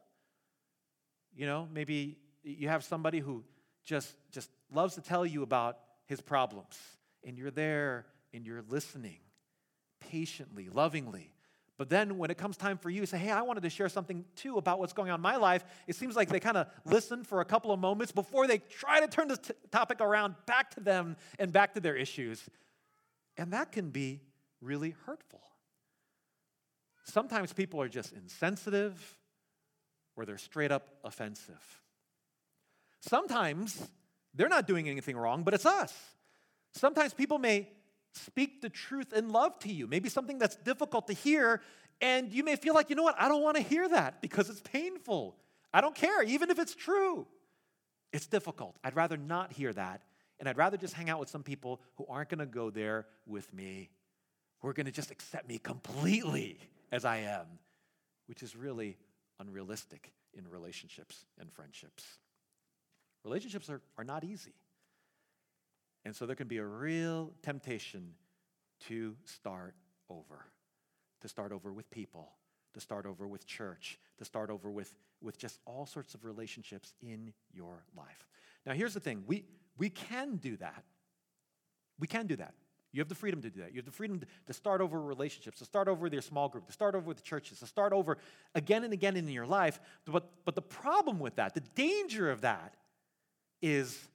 You 1.35 1.47
know, 1.47 1.69
maybe 1.73 2.19
you 2.43 2.69
have 2.69 2.85
somebody 2.85 3.21
who 3.21 3.45
just, 3.85 4.15
just 4.31 4.51
loves 4.73 4.95
to 4.95 5.01
tell 5.01 5.25
you 5.25 5.43
about 5.43 5.79
his 6.07 6.21
problems, 6.21 6.79
and 7.25 7.39
you're 7.39 7.51
there 7.51 8.07
and 8.33 8.47
you're 8.47 8.63
listening 8.69 9.19
patiently, 10.01 10.69
lovingly. 10.69 11.33
But 11.77 11.89
then 11.89 12.19
when 12.19 12.31
it 12.31 12.37
comes 12.37 12.59
time 12.59 12.77
for 12.77 12.91
you, 12.91 13.01
to 13.01 13.07
say, 13.07 13.17
hey, 13.17 13.31
I 13.31 13.41
wanted 13.41 13.63
to 13.63 13.71
share 13.71 13.89
something 13.89 14.25
too 14.37 14.59
about 14.59 14.79
what's 14.79 14.93
going 14.93 15.11
on 15.11 15.15
in 15.15 15.23
my 15.23 15.37
life. 15.37 15.65
It 15.87 15.97
seems 15.97 16.15
like 16.15 16.29
they 16.29 16.41
kind 16.41 16.59
of 16.59 16.67
listen 16.85 17.25
for 17.25 17.41
a 17.41 17.45
couple 17.45 17.73
of 17.73 17.81
moments 17.81 18.13
before 18.13 18.47
they 18.47 18.59
try 18.59 19.01
to 19.01 19.09
turn 19.09 19.29
the 19.29 19.39
t- 19.39 19.55
topic 19.71 20.03
around 20.03 20.35
back 20.47 20.71
to 20.75 20.81
them 20.81 21.17
and 21.39 21.53
back 21.53 21.73
to 21.75 21.81
their 21.81 21.97
issues. 21.97 22.43
And 23.39 23.55
that 23.55 23.73
can 23.73 23.89
be 23.91 24.21
really 24.61 24.95
hurtful. 25.07 25.41
Sometimes 27.11 27.53
people 27.53 27.81
are 27.83 27.89
just 27.89 28.13
insensitive 28.13 29.17
or 30.17 30.25
they're 30.25 30.39
straight 30.39 30.71
up 30.71 30.87
offensive. 31.05 31.83
Sometimes 33.01 33.89
they're 34.35 34.49
not 34.49 34.67
doing 34.67 34.89
anything 34.89 35.17
wrong, 35.17 35.43
but 35.43 35.53
it's 35.53 35.67
us. 35.67 35.93
Sometimes 36.73 37.13
people 37.13 37.39
may 37.39 37.69
speak 38.13 38.61
the 38.61 38.69
truth 38.69 39.13
in 39.13 39.31
love 39.31 39.59
to 39.61 39.73
you, 39.73 39.87
maybe 39.87 40.09
something 40.09 40.39
that's 40.39 40.57
difficult 40.57 41.09
to 41.09 41.13
hear, 41.13 41.61
and 42.01 42.33
you 42.33 42.45
may 42.45 42.57
feel 42.57 42.75
like, 42.75 42.91
you 42.91 42.97
know 42.97 43.03
what, 43.03 43.17
I 43.19 43.29
don't 43.29 43.43
want 43.43 43.57
to 43.57 43.63
hear 43.63 43.89
that 43.89 44.23
because 44.23 44.49
it's 44.49 44.61
painful. 44.61 45.37
I 45.73 45.81
don't 45.81 45.95
care, 45.95 46.23
even 46.23 46.51
if 46.51 46.59
it's 46.59 46.75
true. 46.75 47.27
It's 48.13 48.27
difficult. 48.27 48.77
I'd 48.85 48.97
rather 48.97 49.17
not 49.17 49.53
hear 49.53 49.73
that, 49.73 50.03
and 50.39 50.49
I'd 50.49 50.57
rather 50.57 50.77
just 50.77 50.95
hang 50.95 51.11
out 51.11 51.21
with 51.21 51.29
some 51.29 51.43
people 51.43 51.81
who 51.97 52.07
aren't 52.09 52.29
going 52.29 52.41
to 52.41 52.47
go 52.47 52.71
there 52.71 53.07
with 53.27 53.53
me, 53.53 53.91
who 54.61 54.69
are 54.69 54.73
going 54.73 54.87
to 54.87 54.93
just 54.93 55.11
accept 55.11 55.49
me 55.49 55.59
completely 55.59 56.59
as 56.93 57.05
I 57.05 57.19
am, 57.19 57.47
which 58.27 58.43
is 58.43 58.57
really 58.57 58.97
unrealistic 59.39 60.13
in 60.35 60.47
relationships 60.49 61.25
and 61.39 61.51
friendships. 61.53 62.05
Relationships 63.25 63.69
are, 63.69 63.81
are 63.99 64.05
not 64.05 64.25
easy. 64.25 64.55
And 66.05 66.17
so 66.17 66.27
there 66.27 66.37
can 66.37 66.49
be 66.49 66.59
a 66.59 66.65
real 66.65 67.33
temptation 67.43 68.15
to 68.89 69.17
start 69.25 69.75
over, 70.09 70.47
to 71.21 71.29
start 71.29 71.53
over 71.53 71.73
with 71.73 71.91
people, 71.91 72.33
to 72.73 72.81
start 72.81 73.05
over 73.05 73.27
with 73.27 73.47
church, 73.47 73.99
to 74.19 74.25
start 74.25 74.51
over 74.51 74.71
with, 74.71 74.95
with 75.21 75.39
just 75.39 75.59
all 75.67 75.87
sorts 75.87 76.15
of 76.15 76.25
relationships 76.25 76.95
in 77.03 77.33
your 77.53 77.85
life. 77.97 78.27
Now, 78.65 78.73
here's 78.73 78.95
the 78.95 79.01
thing 79.01 79.25
we, 79.27 79.45
we 79.77 79.91
can 79.91 80.37
do 80.37 80.57
that. 80.57 80.85
We 81.99 82.07
can 82.07 82.27
do 82.27 82.37
that. 82.37 82.55
You 82.93 83.01
have 83.01 83.09
the 83.09 83.15
freedom 83.15 83.41
to 83.43 83.51
do 83.51 83.61
that. 83.61 83.71
You 83.71 83.77
have 83.77 83.85
the 83.85 83.93
freedom 83.93 84.21
to 84.47 84.53
start 84.53 84.81
over 84.81 85.01
relationships, 85.01 85.59
to 85.61 85.65
start 85.65 85.87
over 85.87 86.01
with 86.01 86.13
your 86.13 86.23
small 86.23 86.49
group, 86.49 86.67
to 86.67 86.73
start 86.73 86.95
over 86.95 87.07
with 87.07 87.19
the 87.19 87.23
churches, 87.23 87.61
to 87.61 87.67
start 87.67 87.93
over 87.93 88.19
again 88.55 88.83
and 88.83 88.93
again 88.93 89.17
in 89.17 89.29
your 89.29 89.47
life. 89.47 89.79
But, 90.07 90.29
but 90.45 90.57
the 90.57 90.63
problem 90.63 91.21
with 91.21 91.37
that, 91.37 91.55
the 91.55 91.61
danger 91.61 92.31
of 92.31 92.41
that, 92.41 92.75
is 93.63 94.09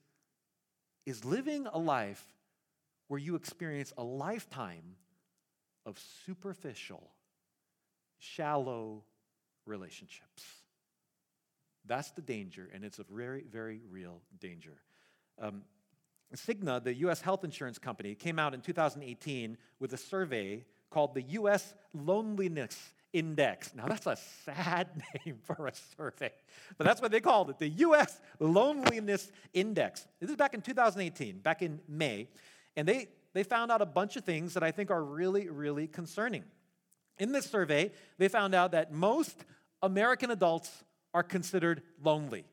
is 1.05 1.24
living 1.24 1.67
a 1.67 1.77
life 1.77 2.24
where 3.08 3.20
you 3.20 3.36
experience 3.36 3.94
a 3.98 4.03
lifetime 4.03 4.96
of 5.86 6.00
superficial, 6.25 7.12
shallow 8.17 9.03
relationships. 9.65 10.44
That's 11.86 12.10
the 12.12 12.22
danger, 12.22 12.67
and 12.74 12.84
it's 12.84 12.98
a 12.98 13.03
very, 13.03 13.44
very 13.44 13.82
real 13.91 14.22
danger. 14.39 14.77
Um, 15.39 15.62
Cigna, 16.34 16.84
the 16.84 16.94
US 16.96 17.22
health 17.22 17.44
insurance 17.44 17.77
company, 17.77 18.15
came 18.15 18.39
out 18.39 18.53
in 18.53 18.62
2018 18.62 19.58
with 19.79 19.94
a 19.94 19.98
survey 19.98 20.65
called 20.89 21.13
the 21.13 21.22
US 21.22 21.74
Loneliness 21.94 22.94
Index. 23.13 23.74
Now, 23.74 23.86
that's 23.86 24.08
a 24.08 24.17
sad 24.44 24.89
name 25.25 25.38
for 25.44 25.67
a 25.67 25.74
survey, 25.96 26.32
but 26.77 26.86
that's 26.86 27.01
what 27.01 27.12
they 27.12 27.22
called 27.22 27.50
it 27.50 27.60
the 27.60 27.70
US 27.70 28.20
Loneliness 28.39 29.32
Index. 29.53 30.05
This 30.20 30.29
is 30.29 30.36
back 30.36 30.53
in 30.53 30.62
2018, 30.62 31.39
back 31.39 31.62
in 31.62 31.79
May, 31.88 32.27
and 32.75 32.88
they, 32.88 33.08
they 33.34 33.44
found 33.44 33.72
out 33.72 33.82
a 33.82 33.86
bunch 33.86 34.15
of 34.17 34.25
things 34.25 34.53
that 34.53 34.63
I 34.63 34.72
think 34.72 34.91
are 34.91 35.03
really, 35.03 35.50
really 35.50 35.88
concerning. 35.88 36.44
In 37.17 37.32
this 37.32 37.46
survey, 37.46 37.91
they 38.17 38.27
found 38.27 38.53
out 38.53 38.72
that 38.72 38.91
most 38.91 39.46
American 39.82 40.32
adults 40.32 40.84
are 41.13 41.24
considered 41.24 41.82
lonely. 42.03 42.44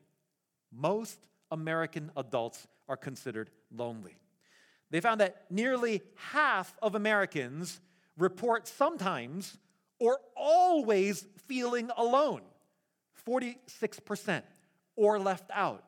Most 0.71 1.19
American 1.51 2.11
adults 2.15 2.67
are 2.87 2.97
considered 2.97 3.49
lonely. 3.71 4.17
They 4.89 5.01
found 5.01 5.21
that 5.21 5.45
nearly 5.49 6.01
half 6.15 6.75
of 6.81 6.95
Americans 6.95 7.81
report 8.17 8.67
sometimes 8.67 9.57
or 9.99 10.19
always 10.35 11.25
feeling 11.47 11.89
alone, 11.97 12.41
46%, 13.27 14.43
or 14.95 15.17
left 15.17 15.49
out, 15.53 15.83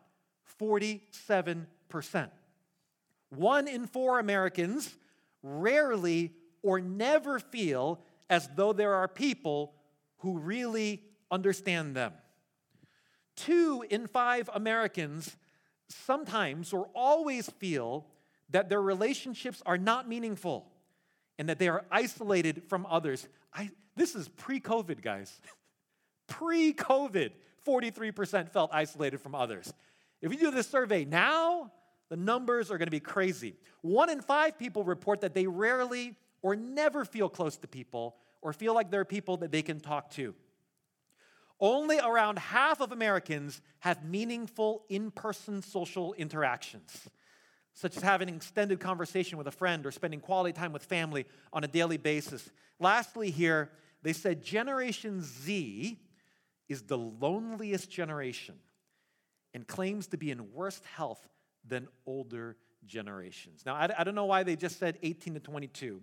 47%. 0.60 1.68
One 3.30 3.68
in 3.68 3.88
four 3.88 4.20
Americans 4.20 4.96
rarely 5.44 6.34
or 6.64 6.80
never 6.80 7.40
feel 7.40 8.02
as 8.30 8.50
though 8.56 8.74
there 8.74 8.96
are 8.96 9.08
people 9.08 9.74
who 10.18 10.40
really 10.40 11.04
understand 11.30 11.96
them. 11.96 12.14
Two 13.36 13.86
in 13.90 14.08
five 14.08 14.50
Americans 14.54 15.36
sometimes 15.90 16.74
or 16.74 16.90
always 16.94 17.50
feel 17.50 18.06
that 18.50 18.70
their 18.70 18.82
relationships 18.82 19.62
are 19.66 19.78
not 19.78 20.08
meaningful 20.08 20.68
and 21.38 21.50
that 21.50 21.60
they 21.60 21.68
are 21.68 21.84
isolated 21.92 22.64
from 22.68 22.86
others. 22.90 23.28
I, 23.54 23.70
this 23.96 24.16
is 24.16 24.28
pre 24.30 24.60
COVID, 24.60 25.02
guys. 25.02 25.40
pre 26.28 26.74
COVID, 26.74 27.32
43% 27.66 28.50
felt 28.50 28.72
isolated 28.74 29.20
from 29.20 29.36
others. 29.36 29.74
If 30.22 30.32
you 30.32 30.40
do 30.40 30.52
this 30.52 30.68
survey 30.68 31.06
now, 31.06 31.72
the 32.10 32.18
numbers 32.18 32.72
are 32.72 32.78
going 32.78 32.88
to 32.88 32.92
be 32.92 33.00
crazy. 33.00 33.56
One 33.82 34.10
in 34.10 34.22
five 34.22 34.58
people 34.58 34.84
report 34.84 35.22
that 35.22 35.34
they 35.34 35.48
rarely 35.48 36.16
or 36.42 36.56
never 36.56 37.06
feel 37.06 37.30
close 37.30 37.58
to 37.58 37.68
people 37.68 38.16
or 38.42 38.54
feel 38.54 38.74
like 38.74 38.92
there 38.92 39.02
are 39.02 39.06
people 39.06 39.38
that 39.38 39.52
they 39.52 39.64
can 39.64 39.80
talk 39.80 40.12
to. 40.12 40.36
Only 41.60 42.00
around 42.00 42.40
half 42.40 42.82
of 42.82 42.92
Americans 42.92 43.62
have 43.80 44.04
meaningful 44.04 44.84
in 44.90 45.12
person 45.12 45.62
social 45.62 46.14
interactions, 46.14 47.08
such 47.74 47.96
as 47.96 48.04
having 48.04 48.28
an 48.30 48.36
extended 48.36 48.80
conversation 48.80 49.38
with 49.38 49.48
a 49.48 49.52
friend 49.52 49.86
or 49.86 49.92
spending 49.92 50.20
quality 50.20 50.54
time 50.54 50.74
with 50.74 50.84
family 50.84 51.26
on 51.54 51.64
a 51.64 51.68
daily 51.68 51.98
basis. 51.98 52.50
Lastly, 52.80 53.32
here, 53.32 53.72
they 54.02 54.14
said 54.14 54.44
Generation 54.44 55.22
Z 55.22 56.00
is 56.68 56.82
the 56.84 56.98
loneliest 56.98 57.90
generation 57.90 58.56
and 59.54 59.66
claims 59.66 60.08
to 60.08 60.18
be 60.18 60.32
in 60.32 60.52
worse 60.52 60.82
health 60.96 61.28
than 61.66 61.88
older 62.06 62.58
generations. 62.86 63.64
Now, 63.66 63.76
I, 63.76 63.90
I 63.98 64.04
don't 64.04 64.16
know 64.16 64.26
why 64.26 64.44
they 64.44 64.56
just 64.56 64.78
said 64.78 65.00
18 65.02 65.36
to 65.36 65.40
22. 65.40 66.02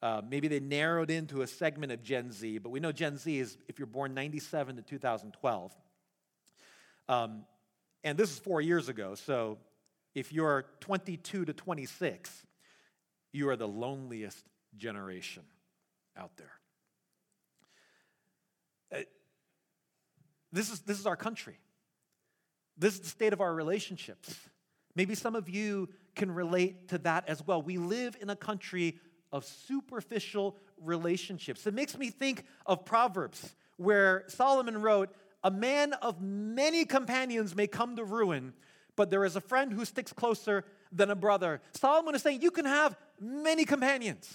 Uh, 0.00 0.22
maybe 0.28 0.46
they 0.48 0.60
narrowed 0.60 1.10
into 1.10 1.42
a 1.42 1.46
segment 1.46 1.90
of 1.92 2.02
Gen 2.02 2.30
Z, 2.30 2.58
but 2.58 2.70
we 2.70 2.78
know 2.78 2.92
Gen 2.92 3.16
Z 3.16 3.36
is 3.36 3.58
if 3.68 3.78
you're 3.78 3.86
born 3.86 4.14
97 4.14 4.76
to 4.76 4.82
2012. 4.82 5.76
Um, 7.08 7.44
and 8.04 8.16
this 8.16 8.30
is 8.30 8.38
four 8.38 8.60
years 8.60 8.88
ago, 8.88 9.14
so 9.14 9.58
if 10.14 10.32
you're 10.32 10.66
22 10.80 11.46
to 11.46 11.52
26, 11.52 12.46
you 13.32 13.48
are 13.48 13.56
the 13.56 13.68
loneliest 13.68 14.44
generation 14.76 15.42
out 16.16 16.30
there. 16.36 16.52
This 20.52 20.70
is, 20.70 20.80
this 20.80 20.98
is 20.98 21.06
our 21.06 21.16
country. 21.16 21.58
This 22.76 22.94
is 22.94 23.00
the 23.00 23.08
state 23.08 23.32
of 23.32 23.40
our 23.40 23.54
relationships. 23.54 24.34
Maybe 24.94 25.14
some 25.14 25.34
of 25.34 25.48
you 25.48 25.88
can 26.14 26.30
relate 26.30 26.88
to 26.88 26.98
that 26.98 27.28
as 27.28 27.46
well. 27.46 27.60
We 27.60 27.76
live 27.76 28.16
in 28.20 28.30
a 28.30 28.36
country 28.36 28.98
of 29.32 29.44
superficial 29.44 30.56
relationships. 30.82 31.66
It 31.66 31.74
makes 31.74 31.96
me 31.96 32.10
think 32.10 32.44
of 32.66 32.84
Proverbs, 32.84 33.54
where 33.76 34.24
Solomon 34.28 34.80
wrote, 34.80 35.14
A 35.44 35.50
man 35.50 35.92
of 35.94 36.20
many 36.20 36.84
companions 36.84 37.54
may 37.54 37.66
come 37.66 37.96
to 37.96 38.04
ruin, 38.04 38.52
but 38.96 39.10
there 39.10 39.24
is 39.24 39.36
a 39.36 39.40
friend 39.40 39.72
who 39.72 39.84
sticks 39.84 40.12
closer 40.12 40.64
than 40.92 41.10
a 41.10 41.14
brother. 41.14 41.60
Solomon 41.72 42.14
is 42.14 42.22
saying, 42.22 42.42
You 42.42 42.50
can 42.50 42.64
have 42.64 42.96
many 43.20 43.64
companions. 43.64 44.32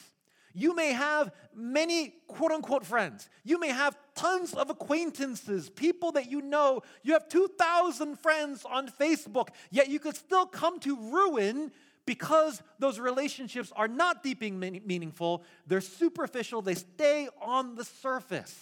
You 0.55 0.75
may 0.75 0.93
have 0.93 1.31
many 1.55 2.13
quote 2.27 2.51
unquote 2.51 2.85
friends. 2.85 3.27
You 3.43 3.59
may 3.59 3.69
have 3.69 3.97
tons 4.13 4.53
of 4.53 4.69
acquaintances, 4.69 5.69
people 5.69 6.11
that 6.11 6.29
you 6.29 6.41
know. 6.41 6.81
You 7.01 7.13
have 7.13 7.27
2,000 7.27 8.19
friends 8.19 8.63
on 8.63 8.87
Facebook, 8.87 9.47
yet 9.71 9.89
you 9.89 9.99
could 9.99 10.15
still 10.15 10.45
come 10.45 10.79
to 10.81 10.95
ruin 10.95 11.71
because 12.05 12.61
those 12.79 12.99
relationships 12.99 13.71
are 13.75 13.87
not 13.87 14.23
deep 14.23 14.41
and 14.41 14.59
meaningful. 14.59 15.43
They're 15.67 15.81
superficial, 15.81 16.61
they 16.61 16.75
stay 16.75 17.29
on 17.41 17.75
the 17.75 17.85
surface. 17.85 18.55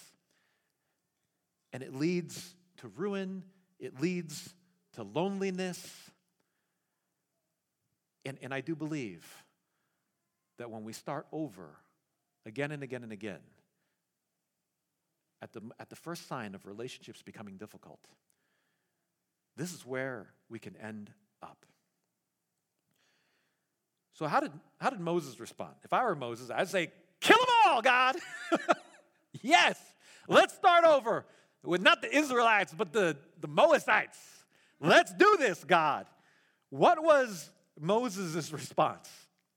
And 1.73 1.81
it 1.81 1.95
leads 1.95 2.55
to 2.77 2.87
ruin, 2.89 3.43
it 3.79 3.99
leads 3.99 4.53
to 4.93 5.03
loneliness. 5.03 6.11
And, 8.25 8.37
and 8.41 8.53
I 8.53 8.61
do 8.61 8.75
believe 8.75 9.25
that 10.57 10.69
when 10.69 10.83
we 10.83 10.93
start 10.93 11.25
over 11.31 11.69
again 12.45 12.71
and 12.71 12.83
again 12.83 13.03
and 13.03 13.11
again, 13.11 13.39
at 15.41 15.53
the, 15.53 15.61
at 15.79 15.89
the 15.89 15.95
first 15.95 16.27
sign 16.27 16.53
of 16.53 16.67
relationships 16.67 17.23
becoming 17.23 17.57
difficult, 17.57 17.99
this 19.57 19.73
is 19.73 19.85
where 19.85 20.27
we 20.49 20.59
can 20.59 20.75
end 20.77 21.11
up. 21.41 21.65
So, 24.13 24.27
how 24.27 24.39
did, 24.39 24.51
how 24.79 24.89
did 24.89 24.99
Moses 24.99 25.39
respond? 25.39 25.73
If 25.83 25.93
I 25.93 26.03
were 26.03 26.15
Moses, 26.15 26.49
I'd 26.49 26.67
say, 26.67 26.91
Kill 27.21 27.37
them 27.37 27.47
all, 27.67 27.81
God. 27.81 28.15
yes, 29.41 29.79
let's 30.27 30.53
start 30.55 30.83
over 30.83 31.25
with 31.63 31.81
not 31.81 32.01
the 32.01 32.13
Israelites, 32.13 32.73
but 32.75 32.91
the, 32.91 33.15
the 33.39 33.47
Moabites. 33.47 34.17
Let's 34.79 35.13
do 35.13 35.37
this, 35.39 35.63
God. 35.63 36.07
What 36.71 37.01
was 37.03 37.51
Moses' 37.79 38.51
response 38.51 39.07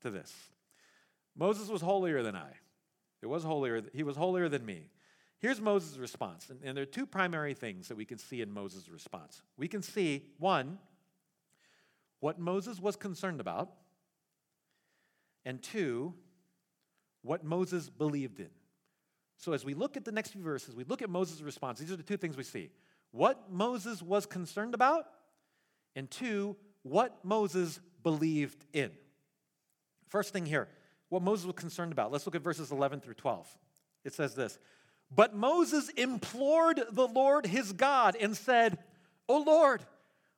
to 0.03 0.11
this? 0.11 0.31
Moses 1.35 1.67
was 1.67 1.81
holier 1.81 2.21
than 2.21 2.35
I. 2.35 2.51
It 3.23 3.27
was 3.27 3.43
holier, 3.43 3.81
he 3.93 4.03
was 4.03 4.15
holier 4.15 4.47
than 4.47 4.63
me. 4.63 4.91
Here's 5.39 5.59
Moses' 5.59 5.97
response. 5.97 6.49
And, 6.51 6.59
and 6.63 6.77
there 6.77 6.83
are 6.83 6.87
two 6.87 7.07
primary 7.07 7.55
things 7.55 7.87
that 7.87 7.97
we 7.97 8.05
can 8.05 8.19
see 8.19 8.41
in 8.41 8.51
Moses' 8.51 8.87
response. 8.89 9.41
We 9.57 9.67
can 9.67 9.81
see, 9.81 10.27
one, 10.37 10.77
what 12.19 12.39
Moses 12.39 12.79
was 12.79 12.95
concerned 12.95 13.41
about, 13.41 13.71
and 15.45 15.61
two, 15.61 16.13
what 17.21 17.43
Moses 17.43 17.89
believed 17.89 18.39
in. 18.39 18.49
So 19.37 19.53
as 19.53 19.63
we 19.65 19.73
look 19.73 19.97
at 19.97 20.05
the 20.05 20.11
next 20.11 20.31
few 20.31 20.41
verses, 20.41 20.75
we 20.75 20.83
look 20.85 21.01
at 21.01 21.09
Moses' 21.09 21.41
response. 21.41 21.79
These 21.79 21.91
are 21.91 21.97
the 21.97 22.03
two 22.03 22.17
things 22.17 22.37
we 22.37 22.43
see 22.43 22.69
what 23.11 23.49
Moses 23.49 24.01
was 24.01 24.25
concerned 24.25 24.73
about, 24.73 25.05
and 25.95 26.11
two, 26.11 26.57
what 26.83 27.23
Moses 27.23 27.79
believed 28.03 28.65
in. 28.73 28.91
First 30.09 30.33
thing 30.33 30.45
here, 30.45 30.67
what 31.09 31.21
Moses 31.21 31.45
was 31.45 31.55
concerned 31.55 31.93
about. 31.93 32.11
Let's 32.11 32.25
look 32.25 32.35
at 32.35 32.41
verses 32.41 32.71
11 32.71 32.99
through 32.99 33.13
12. 33.13 33.47
It 34.03 34.13
says 34.13 34.35
this 34.35 34.59
But 35.09 35.35
Moses 35.35 35.89
implored 35.89 36.81
the 36.91 37.07
Lord 37.07 37.45
his 37.45 37.71
God 37.71 38.17
and 38.19 38.35
said, 38.35 38.77
O 39.29 39.39
Lord, 39.39 39.81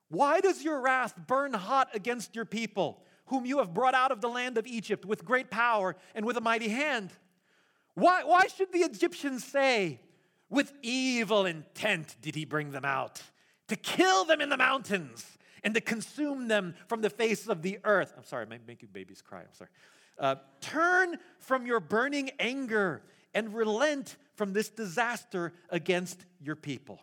why 0.10 0.40
does 0.40 0.64
your 0.64 0.80
wrath 0.80 1.14
burn 1.28 1.54
hot 1.54 1.90
against 1.94 2.36
your 2.36 2.46
people, 2.46 3.02
whom 3.28 3.46
you 3.46 3.60
have 3.60 3.74
brought 3.74 3.94
out 3.94 4.12
of 4.12 4.22
the 4.22 4.30
land 4.30 4.58
of 4.58 4.68
Egypt 4.68 5.06
with 5.06 5.24
great 5.24 5.50
power 5.50 5.96
and 6.16 6.26
with 6.26 6.38
a 6.38 6.42
mighty 6.42 6.70
hand? 6.70 7.12
Why, 7.94 8.24
why 8.24 8.48
should 8.48 8.72
the 8.72 8.80
Egyptians 8.80 9.44
say, 9.44 10.00
with 10.50 10.74
evil 10.82 11.46
intent 11.46 12.16
did 12.22 12.36
he 12.36 12.46
bring 12.46 12.72
them 12.72 12.86
out, 12.86 13.22
to 13.68 13.76
kill 13.76 14.26
them 14.26 14.40
in 14.40 14.50
the 14.50 14.58
mountains 14.58 15.38
and 15.64 15.74
to 15.74 15.82
consume 15.82 16.48
them 16.48 16.76
from 16.88 17.02
the 17.02 17.10
face 17.10 17.48
of 17.48 17.62
the 17.62 17.80
earth? 17.84 18.14
I'm 18.18 18.24
sorry, 18.24 18.46
I 18.50 18.58
make 18.66 18.82
you 18.82 18.88
babies 18.88 19.22
cry. 19.22 19.40
I'm 19.40 19.54
sorry. 19.54 19.70
Uh, 20.20 20.36
turn 20.62 21.18
from 21.40 21.66
your 21.66 21.80
burning 21.80 22.32
anger 22.40 23.04
and 23.34 23.54
relent 23.54 24.18
from 24.36 24.54
this 24.54 24.70
disaster 24.70 25.54
against 25.70 26.26
your 26.42 26.56
people. 26.56 27.02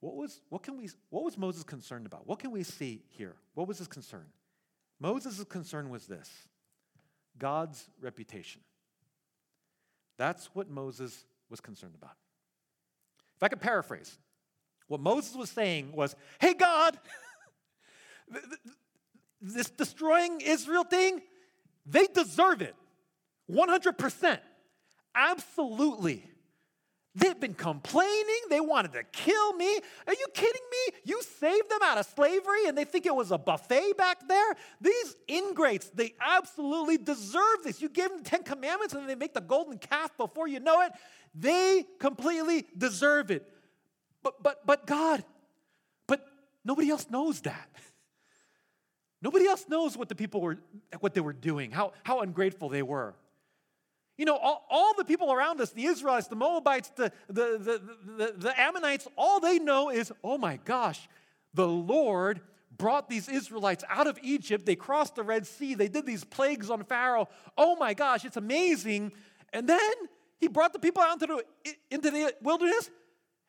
What 0.00 0.16
was, 0.16 0.40
what, 0.48 0.62
can 0.62 0.78
we, 0.78 0.88
what 1.10 1.24
was 1.24 1.36
Moses 1.36 1.62
concerned 1.62 2.06
about? 2.06 2.26
What 2.26 2.38
can 2.38 2.50
we 2.50 2.62
see 2.62 3.02
here? 3.08 3.36
What 3.54 3.68
was 3.68 3.78
his 3.78 3.86
concern? 3.86 4.26
Moses' 4.98 5.44
concern 5.44 5.90
was 5.90 6.06
this 6.06 6.30
God's 7.38 7.88
reputation. 8.00 8.62
That's 10.16 10.46
what 10.54 10.68
Moses 10.68 11.24
was 11.48 11.60
concerned 11.60 11.94
about. 11.94 12.16
If 13.36 13.42
I 13.42 13.48
could 13.48 13.60
paraphrase, 13.60 14.18
what 14.86 15.00
Moses 15.00 15.34
was 15.34 15.50
saying 15.50 15.92
was, 15.92 16.14
Hey, 16.38 16.54
God, 16.54 16.98
this 19.40 19.70
destroying 19.70 20.40
Israel 20.40 20.84
thing, 20.84 21.22
they 21.86 22.06
deserve 22.06 22.62
it. 22.62 22.74
100%. 23.50 24.38
Absolutely. 25.14 26.24
They've 27.14 27.38
been 27.38 27.54
complaining. 27.54 28.40
They 28.50 28.60
wanted 28.60 28.92
to 28.92 29.02
kill 29.02 29.52
me. 29.54 29.80
Are 30.06 30.12
you 30.12 30.26
kidding 30.32 30.62
me? 30.70 30.98
You 31.04 31.20
saved 31.22 31.68
them 31.68 31.80
out 31.82 31.98
of 31.98 32.06
slavery 32.06 32.66
and 32.68 32.78
they 32.78 32.84
think 32.84 33.04
it 33.04 33.14
was 33.14 33.32
a 33.32 33.38
buffet 33.38 33.96
back 33.96 34.28
there? 34.28 34.54
These 34.80 35.16
ingrates, 35.26 35.90
they 35.90 36.14
absolutely 36.24 36.98
deserve 36.98 37.64
this. 37.64 37.82
You 37.82 37.88
gave 37.88 38.10
them 38.10 38.18
the 38.22 38.30
Ten 38.30 38.44
Commandments 38.44 38.94
and 38.94 39.08
they 39.08 39.16
make 39.16 39.34
the 39.34 39.40
golden 39.40 39.78
calf 39.78 40.16
before 40.16 40.46
you 40.46 40.60
know 40.60 40.82
it. 40.82 40.92
They 41.34 41.84
completely 41.98 42.66
deserve 42.78 43.32
it. 43.32 43.44
But, 44.22 44.40
but, 44.42 44.64
but 44.64 44.86
God, 44.86 45.24
but 46.06 46.24
nobody 46.64 46.90
else 46.90 47.08
knows 47.10 47.40
that. 47.40 47.68
Nobody 49.22 49.46
else 49.46 49.66
knows 49.68 49.98
what 49.98 50.08
the 50.08 50.14
people 50.14 50.40
were, 50.40 50.58
what 51.00 51.12
they 51.12 51.20
were 51.20 51.34
doing, 51.34 51.72
how, 51.72 51.92
how 52.04 52.20
ungrateful 52.20 52.70
they 52.70 52.82
were. 52.82 53.14
You 54.20 54.26
know, 54.26 54.36
all, 54.36 54.66
all, 54.68 54.92
the 54.98 55.04
people 55.06 55.32
around 55.32 55.62
us, 55.62 55.70
the 55.70 55.86
Israelites, 55.86 56.26
the 56.26 56.36
Moabites, 56.36 56.90
the, 56.90 57.10
the, 57.28 57.56
the, 57.58 57.82
the, 58.18 58.34
the 58.36 58.60
Ammonites, 58.60 59.08
all 59.16 59.40
they 59.40 59.58
know 59.58 59.88
is, 59.88 60.12
oh 60.22 60.36
my 60.36 60.58
gosh, 60.66 61.08
the 61.54 61.66
Lord 61.66 62.42
brought 62.76 63.08
these 63.08 63.30
Israelites 63.30 63.82
out 63.88 64.06
of 64.06 64.18
Egypt. 64.22 64.66
They 64.66 64.76
crossed 64.76 65.14
the 65.14 65.22
Red 65.22 65.46
Sea. 65.46 65.72
They 65.72 65.88
did 65.88 66.04
these 66.04 66.22
plagues 66.22 66.68
on 66.68 66.84
Pharaoh. 66.84 67.30
Oh 67.56 67.76
my 67.76 67.94
gosh, 67.94 68.26
it's 68.26 68.36
amazing. 68.36 69.12
And 69.54 69.66
then 69.66 69.90
he 70.38 70.48
brought 70.48 70.74
the 70.74 70.80
people 70.80 71.02
out 71.02 71.14
into 71.14 71.42
the, 71.64 71.74
into 71.90 72.10
the 72.10 72.34
wilderness 72.42 72.90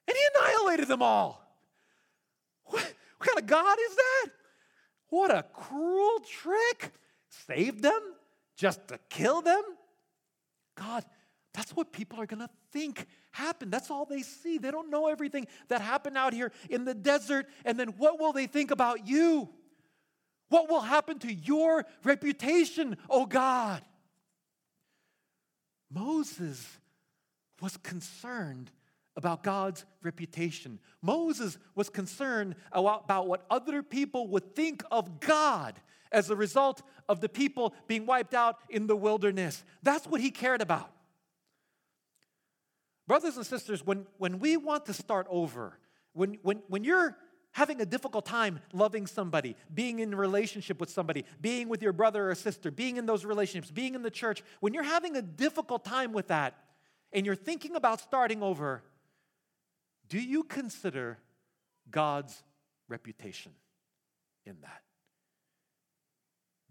and 0.08 0.16
he 0.16 0.24
annihilated 0.38 0.88
them 0.88 1.02
all. 1.02 1.46
What, 2.64 2.94
what 3.18 3.28
kind 3.28 3.40
of 3.40 3.46
God 3.46 3.78
is 3.90 3.96
that? 3.98 4.28
What 5.10 5.32
a 5.32 5.44
cruel 5.52 6.20
trick. 6.20 6.94
Saved 7.46 7.84
them 7.84 8.14
just 8.56 8.88
to 8.88 9.00
kill 9.10 9.42
them? 9.42 9.62
God, 10.82 11.06
that's 11.54 11.76
what 11.76 11.92
people 11.92 12.20
are 12.20 12.26
going 12.26 12.40
to 12.40 12.50
think 12.72 13.06
happened. 13.32 13.72
That's 13.72 13.92
all 13.92 14.06
they 14.06 14.22
see. 14.22 14.58
They 14.58 14.72
don't 14.72 14.90
know 14.90 15.08
everything 15.08 15.48
that 15.68 15.82
happened 15.82 16.18
out 16.18 16.34
here 16.34 16.52
in 16.70 16.86
the 16.86 16.94
desert. 16.94 17.48
And 17.66 17.80
then 17.80 17.90
what 17.98 18.20
will 18.20 18.34
they 18.34 18.48
think 18.48 18.72
about 18.72 19.08
you? 19.08 19.50
What 20.50 20.70
will 20.70 20.82
happen 20.82 21.20
to 21.20 21.34
your 21.34 21.86
reputation, 22.04 22.98
oh 23.10 23.26
God? 23.26 23.84
Moses 25.94 26.78
was 27.62 27.78
concerned 27.78 28.72
about 29.16 29.44
God's 29.44 29.86
reputation. 30.02 30.80
Moses 31.02 31.58
was 31.76 31.90
concerned 31.90 32.56
about 32.72 33.28
what 33.28 33.46
other 33.50 33.84
people 33.84 34.28
would 34.30 34.56
think 34.56 34.84
of 34.90 35.20
God 35.20 35.76
as 36.12 36.30
a 36.30 36.36
result 36.36 36.82
of 37.08 37.22
the 37.22 37.30
people 37.30 37.74
being 37.88 38.06
wiped 38.06 38.34
out 38.34 38.58
in 38.70 38.88
the 38.88 38.96
wilderness. 38.96 39.64
That's 39.84 40.06
what 40.06 40.22
he 40.22 40.32
cared 40.32 40.62
about. 40.62 40.92
Brothers 43.08 43.38
and 43.38 43.46
sisters, 43.46 43.86
when, 43.86 44.06
when 44.18 44.40
we 44.40 44.58
want 44.58 44.86
to 44.86 44.94
start 44.94 45.28
over, 45.30 45.78
when, 46.14 46.38
when, 46.44 46.62
when 46.68 46.84
you're 46.84 47.18
having 47.52 47.82
a 47.82 47.86
difficult 47.86 48.26
time 48.26 48.60
loving 48.72 49.06
somebody, 49.06 49.56
being 49.74 50.00
in 50.00 50.14
a 50.14 50.18
relationship 50.18 50.80
with 50.80 50.90
somebody, 50.90 51.26
being 51.42 51.68
with 51.68 51.82
your 51.82 51.94
brother 51.94 52.30
or 52.30 52.36
sister, 52.36 52.72
being 52.72 52.98
in 52.98 53.06
those 53.06 53.26
relationships, 53.26 53.72
being 53.72 53.96
in 53.96 54.02
the 54.02 54.12
church, 54.12 54.44
when 54.62 54.74
you're 54.74 54.84
having 54.84 55.18
a 55.18 55.22
difficult 55.22 55.84
time 55.84 56.14
with 56.14 56.28
that 56.28 56.56
and 57.12 57.26
you're 57.26 57.36
thinking 57.36 57.76
about 57.76 58.00
starting 58.00 58.42
over, 58.42 58.84
do 60.08 60.20
you 60.20 60.44
consider 60.44 61.18
God's 61.90 62.44
reputation 62.88 63.52
in 64.46 64.56
that? 64.62 64.82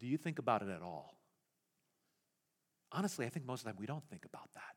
Do 0.01 0.07
you 0.07 0.17
think 0.17 0.39
about 0.39 0.63
it 0.63 0.69
at 0.69 0.83
all? 0.83 1.15
Honestly, 2.91 3.27
I 3.27 3.29
think 3.29 3.47
most 3.47 3.61
of 3.61 3.65
the 3.67 3.71
time 3.73 3.77
we 3.79 3.87
don't 3.87 4.05
think 4.09 4.25
about 4.25 4.49
that. 4.55 4.75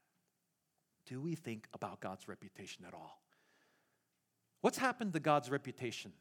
Do 1.08 1.22
we 1.22 1.36
think 1.36 1.68
about 1.74 2.00
God's 2.00 2.28
reputation 2.28 2.86
at 2.88 2.94
all? 2.94 3.22
What's 4.62 4.78
happened 4.78 5.14
to 5.14 5.20
God's 5.20 5.50
reputation 5.50 6.14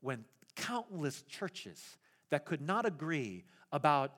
when 0.00 0.24
countless 0.56 1.22
churches 1.22 1.98
that 2.30 2.44
could 2.44 2.60
not 2.60 2.84
agree 2.84 3.44
about 3.72 4.12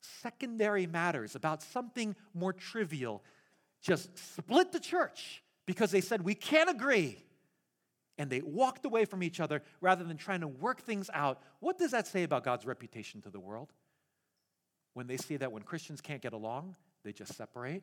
secondary 0.00 0.86
matters, 0.86 1.34
about 1.34 1.62
something 1.62 2.14
more 2.34 2.52
trivial, 2.52 3.22
just 3.82 4.16
split 4.36 4.72
the 4.72 4.80
church 4.80 5.42
because 5.66 5.90
they 5.90 6.00
said, 6.00 6.22
We 6.22 6.34
can't 6.34 6.70
agree. 6.70 7.25
And 8.18 8.30
they 8.30 8.40
walked 8.40 8.84
away 8.84 9.04
from 9.04 9.22
each 9.22 9.40
other 9.40 9.62
rather 9.80 10.04
than 10.04 10.16
trying 10.16 10.40
to 10.40 10.48
work 10.48 10.80
things 10.80 11.10
out. 11.12 11.42
What 11.60 11.78
does 11.78 11.90
that 11.90 12.06
say 12.06 12.22
about 12.22 12.44
God's 12.44 12.64
reputation 12.64 13.20
to 13.22 13.30
the 13.30 13.40
world? 13.40 13.72
When 14.94 15.06
they 15.06 15.18
see 15.18 15.36
that 15.36 15.52
when 15.52 15.62
Christians 15.62 16.00
can't 16.00 16.22
get 16.22 16.32
along, 16.32 16.76
they 17.04 17.12
just 17.12 17.34
separate 17.34 17.82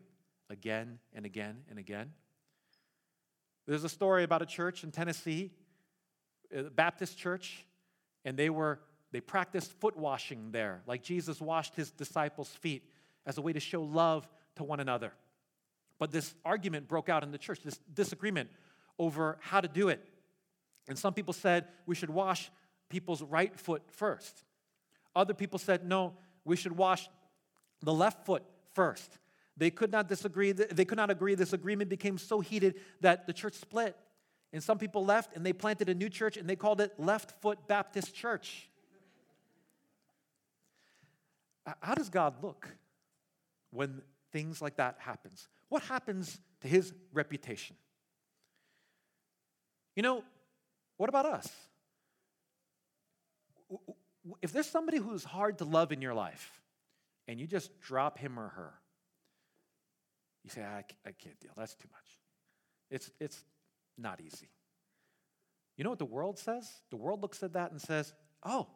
again 0.49 0.99
and 1.13 1.25
again 1.25 1.57
and 1.69 1.77
again. 1.77 2.11
There's 3.67 3.83
a 3.83 3.89
story 3.89 4.23
about 4.23 4.41
a 4.41 4.45
church 4.45 4.83
in 4.83 4.91
Tennessee, 4.91 5.51
a 6.53 6.63
Baptist 6.63 7.17
church, 7.17 7.65
and 8.25 8.35
they 8.35 8.49
were 8.49 8.79
they 9.11 9.21
practiced 9.21 9.71
foot 9.79 9.95
washing 9.95 10.51
there, 10.51 10.81
like 10.87 11.03
Jesus 11.03 11.39
washed 11.39 11.75
his 11.75 11.91
disciples' 11.91 12.49
feet 12.49 12.83
as 13.27 13.37
a 13.37 13.41
way 13.41 13.53
to 13.53 13.59
show 13.59 13.83
love 13.83 14.27
to 14.55 14.63
one 14.63 14.79
another. 14.79 15.13
But 15.99 16.11
this 16.11 16.33
argument 16.43 16.87
broke 16.87 17.09
out 17.09 17.23
in 17.23 17.31
the 17.31 17.37
church, 17.37 17.61
this 17.61 17.77
disagreement 17.93 18.49
over 18.97 19.37
how 19.39 19.61
to 19.61 19.67
do 19.67 19.89
it. 19.89 20.03
And 20.87 20.97
some 20.97 21.13
people 21.13 21.33
said 21.33 21.65
we 21.85 21.95
should 21.95 22.09
wash 22.09 22.51
people's 22.89 23.21
right 23.21 23.57
foot 23.59 23.83
first. 23.91 24.43
Other 25.15 25.33
people 25.33 25.59
said, 25.59 25.85
no, 25.85 26.13
we 26.45 26.55
should 26.55 26.75
wash 26.75 27.09
the 27.81 27.93
left 27.93 28.25
foot 28.25 28.43
first. 28.73 29.19
They 29.55 29.69
could 29.69 29.91
not 29.91 30.07
disagree. 30.07 30.51
They 30.51 30.85
could 30.85 30.97
not 30.97 31.09
agree. 31.09 31.35
This 31.35 31.53
agreement 31.53 31.89
became 31.89 32.17
so 32.17 32.39
heated 32.39 32.75
that 33.01 33.27
the 33.27 33.33
church 33.33 33.53
split. 33.53 33.95
And 34.51 34.61
some 34.63 34.77
people 34.77 35.05
left 35.05 35.35
and 35.35 35.45
they 35.45 35.53
planted 35.53 35.89
a 35.89 35.93
new 35.93 36.09
church 36.09 36.37
and 36.37 36.49
they 36.49 36.55
called 36.55 36.81
it 36.81 36.93
Left 36.99 37.31
Foot 37.41 37.67
Baptist 37.67 38.13
Church. 38.13 38.69
How 41.81 41.95
does 41.95 42.09
God 42.09 42.43
look 42.43 42.67
when 43.71 44.01
things 44.31 44.61
like 44.61 44.75
that 44.77 44.97
happens? 44.99 45.47
What 45.69 45.83
happens 45.83 46.39
to 46.61 46.67
his 46.67 46.93
reputation? 47.13 47.75
You 49.95 50.03
know, 50.03 50.23
what 51.03 51.09
about 51.09 51.25
us? 51.25 51.49
If 54.41 54.53
there's 54.53 54.69
somebody 54.69 54.99
who's 54.99 55.25
hard 55.25 55.57
to 55.57 55.65
love 55.65 55.91
in 55.91 56.01
your 56.01 56.13
life 56.13 56.61
and 57.27 57.41
you 57.41 57.45
just 57.45 57.77
drop 57.81 58.17
him 58.17 58.39
or 58.39 58.47
her, 58.47 58.71
you 60.45 60.49
say, 60.49 60.61
I, 60.61 60.85
I 61.05 61.11
can't 61.11 61.37
deal. 61.41 61.51
That's 61.57 61.75
too 61.75 61.89
much. 61.91 62.19
It's, 62.89 63.11
it's 63.19 63.43
not 63.97 64.21
easy. 64.21 64.47
You 65.75 65.83
know 65.83 65.89
what 65.89 65.99
the 65.99 66.05
world 66.05 66.39
says? 66.39 66.71
The 66.89 66.95
world 66.95 67.21
looks 67.21 67.43
at 67.43 67.51
that 67.51 67.71
and 67.71 67.81
says, 67.81 68.13
oh, 68.41 68.67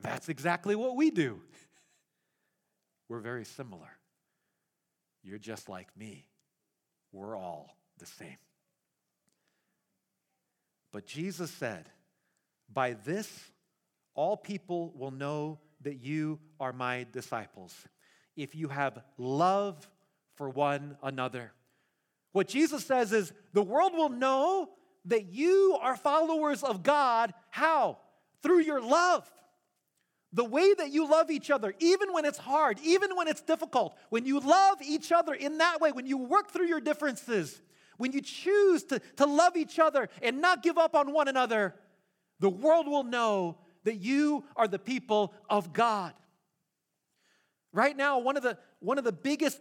that's 0.00 0.30
exactly 0.30 0.74
what 0.74 0.96
we 0.96 1.10
do. 1.10 1.42
We're 3.10 3.20
very 3.20 3.44
similar. 3.44 3.90
You're 5.22 5.36
just 5.36 5.68
like 5.68 5.88
me. 5.98 6.24
We're 7.12 7.36
all 7.36 7.76
the 7.98 8.06
same. 8.06 8.38
But 10.92 11.06
Jesus 11.06 11.50
said, 11.50 11.88
By 12.72 12.94
this, 12.94 13.28
all 14.14 14.36
people 14.36 14.92
will 14.96 15.10
know 15.10 15.58
that 15.82 16.02
you 16.02 16.40
are 16.58 16.72
my 16.72 17.06
disciples, 17.12 17.74
if 18.36 18.54
you 18.54 18.68
have 18.68 19.02
love 19.18 19.88
for 20.36 20.48
one 20.48 20.96
another. 21.02 21.52
What 22.32 22.48
Jesus 22.48 22.84
says 22.84 23.12
is, 23.12 23.32
the 23.52 23.62
world 23.62 23.92
will 23.94 24.10
know 24.10 24.70
that 25.06 25.32
you 25.32 25.78
are 25.80 25.96
followers 25.96 26.62
of 26.62 26.82
God. 26.82 27.32
How? 27.50 27.98
Through 28.42 28.60
your 28.60 28.82
love. 28.82 29.30
The 30.32 30.44
way 30.44 30.74
that 30.74 30.90
you 30.90 31.08
love 31.08 31.30
each 31.30 31.50
other, 31.50 31.72
even 31.78 32.12
when 32.12 32.24
it's 32.24 32.36
hard, 32.36 32.78
even 32.82 33.16
when 33.16 33.28
it's 33.28 33.40
difficult, 33.40 33.96
when 34.10 34.26
you 34.26 34.40
love 34.40 34.78
each 34.82 35.12
other 35.12 35.32
in 35.32 35.58
that 35.58 35.80
way, 35.80 35.92
when 35.92 36.06
you 36.06 36.18
work 36.18 36.50
through 36.50 36.66
your 36.66 36.80
differences, 36.80 37.58
when 37.96 38.12
you 38.12 38.20
choose 38.20 38.84
to, 38.84 39.00
to 39.16 39.26
love 39.26 39.56
each 39.56 39.78
other 39.78 40.08
and 40.22 40.40
not 40.40 40.62
give 40.62 40.78
up 40.78 40.94
on 40.94 41.12
one 41.12 41.28
another, 41.28 41.74
the 42.40 42.50
world 42.50 42.86
will 42.86 43.04
know 43.04 43.58
that 43.84 43.96
you 43.96 44.44
are 44.56 44.68
the 44.68 44.78
people 44.78 45.32
of 45.48 45.72
God. 45.72 46.12
Right 47.72 47.96
now, 47.96 48.18
one 48.18 48.36
of 48.36 48.42
the, 48.42 48.58
one 48.80 48.98
of 48.98 49.04
the 49.04 49.12
biggest 49.12 49.60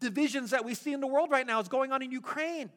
divisions 0.00 0.50
that 0.50 0.64
we 0.64 0.74
see 0.74 0.92
in 0.92 1.00
the 1.00 1.06
world 1.06 1.30
right 1.30 1.46
now 1.46 1.60
is 1.60 1.68
going 1.68 1.92
on 1.92 2.02
in 2.02 2.10
Ukraine. 2.10 2.70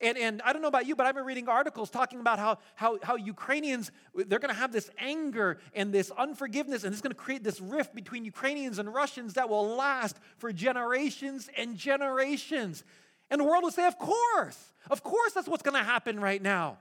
And, 0.00 0.18
and 0.18 0.42
I 0.42 0.52
don't 0.52 0.60
know 0.60 0.68
about 0.68 0.86
you, 0.86 0.96
but 0.96 1.06
I've 1.06 1.14
been 1.14 1.24
reading 1.24 1.48
articles 1.48 1.88
talking 1.88 2.20
about 2.20 2.38
how, 2.38 2.58
how, 2.74 2.98
how 3.02 3.16
Ukrainians, 3.16 3.92
they're 4.14 4.40
going 4.40 4.52
to 4.52 4.60
have 4.60 4.72
this 4.72 4.90
anger 4.98 5.58
and 5.72 5.92
this 5.92 6.10
unforgiveness, 6.10 6.84
and 6.84 6.92
it's 6.92 7.00
going 7.00 7.12
to 7.12 7.18
create 7.18 7.44
this 7.44 7.60
rift 7.60 7.94
between 7.94 8.24
Ukrainians 8.24 8.78
and 8.78 8.92
Russians 8.92 9.34
that 9.34 9.48
will 9.48 9.66
last 9.76 10.18
for 10.36 10.52
generations 10.52 11.48
and 11.56 11.76
generations. 11.76 12.82
And 13.30 13.40
the 13.40 13.44
world 13.44 13.62
will 13.62 13.70
say, 13.70 13.86
of 13.86 13.98
course, 13.98 14.72
of 14.90 15.02
course 15.02 15.32
that's 15.32 15.48
what's 15.48 15.62
going 15.62 15.76
to 15.76 15.84
happen 15.84 16.20
right 16.20 16.42
now. 16.42 16.78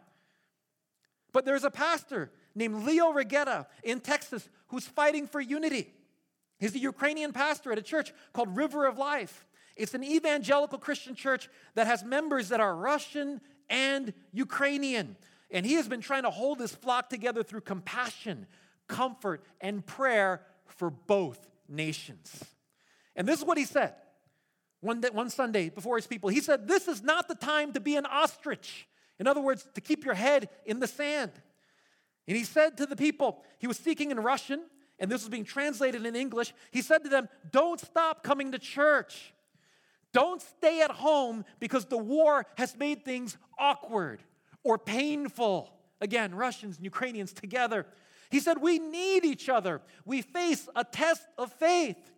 But 1.32 1.46
there's 1.46 1.64
a 1.64 1.72
pastor 1.72 2.32
named 2.56 2.84
Leo 2.84 3.12
Regeta 3.12 3.68
in 3.84 4.00
Texas 4.00 4.48
who's 4.68 4.86
fighting 4.86 5.28
for 5.28 5.42
unity. 5.42 5.92
He's 6.60 6.76
a 6.76 6.80
Ukrainian 6.80 7.34
pastor 7.34 7.72
at 7.72 7.78
a 7.78 7.82
church 7.82 8.14
called 8.32 8.56
River 8.56 8.86
of 8.86 8.98
Life. 8.98 9.46
It's 9.76 9.94
an 9.94 10.04
evangelical 10.04 10.78
Christian 10.78 11.16
church 11.16 11.50
that 11.76 11.88
has 11.88 12.04
members 12.04 12.50
that 12.50 12.60
are 12.60 12.76
Russian 12.76 13.42
and 13.70 14.14
Ukrainian. 14.32 15.16
And 15.50 15.66
he 15.66 15.74
has 15.74 15.88
been 15.88 16.02
trying 16.02 16.24
to 16.24 16.30
hold 16.30 16.60
his 16.60 16.74
flock 16.74 17.10
together 17.10 17.44
through 17.44 17.62
compassion, 17.62 18.46
comfort, 18.88 19.44
and 19.62 19.86
prayer 19.86 20.42
for 20.68 20.90
both 20.90 21.48
nations. 21.68 22.44
And 23.16 23.28
this 23.28 23.40
is 23.40 23.46
what 23.46 23.58
he 23.58 23.66
said 23.66 23.94
one, 24.84 25.02
day, 25.02 25.10
one 25.12 25.30
Sunday 25.30 25.70
before 25.70 25.96
his 25.96 26.08
people. 26.08 26.30
He 26.30 26.42
said, 26.42 26.68
This 26.68 26.88
is 26.88 27.02
not 27.02 27.28
the 27.28 27.36
time 27.36 27.74
to 27.74 27.80
be 27.80 27.96
an 27.96 28.06
ostrich. 28.06 28.88
In 29.20 29.28
other 29.28 29.42
words, 29.42 29.68
to 29.76 29.82
keep 29.82 30.06
your 30.06 30.16
head 30.16 30.50
in 30.66 30.80
the 30.80 30.88
sand. 30.88 31.32
And 32.28 32.38
he 32.38 32.44
said 32.44 32.78
to 32.78 32.86
the 32.86 32.96
people, 32.96 33.44
he 33.60 33.68
was 33.68 33.78
speaking 33.78 34.12
in 34.12 34.20
Russian, 34.20 34.62
and 35.00 35.12
this 35.12 35.22
was 35.22 35.30
being 35.30 35.44
translated 35.44 36.06
in 36.06 36.16
English. 36.16 36.54
He 36.72 36.82
said 36.82 37.04
to 37.04 37.10
them, 37.10 37.30
Don't 37.52 37.80
stop 37.80 38.24
coming 38.24 38.52
to 38.52 38.60
church. 38.60 39.34
Don't 40.14 40.42
stay 40.42 40.82
at 40.82 40.92
home 40.92 41.44
because 41.60 41.86
the 41.86 41.98
war 41.98 42.46
has 42.56 42.78
made 42.78 43.04
things 43.04 43.38
awkward 43.58 44.22
or 44.64 44.78
painful. 44.78 45.74
Again, 46.02 46.36
Russians 46.36 46.76
and 46.78 46.86
Ukrainians 46.86 47.34
together. 47.34 47.88
He 48.30 48.40
said, 48.40 48.62
We 48.62 48.80
need 48.80 49.26
each 49.26 49.50
other. 49.50 49.82
We 50.06 50.22
face 50.22 50.70
a 50.76 50.84
test 50.84 51.24
of 51.38 51.52
faith. 51.54 52.13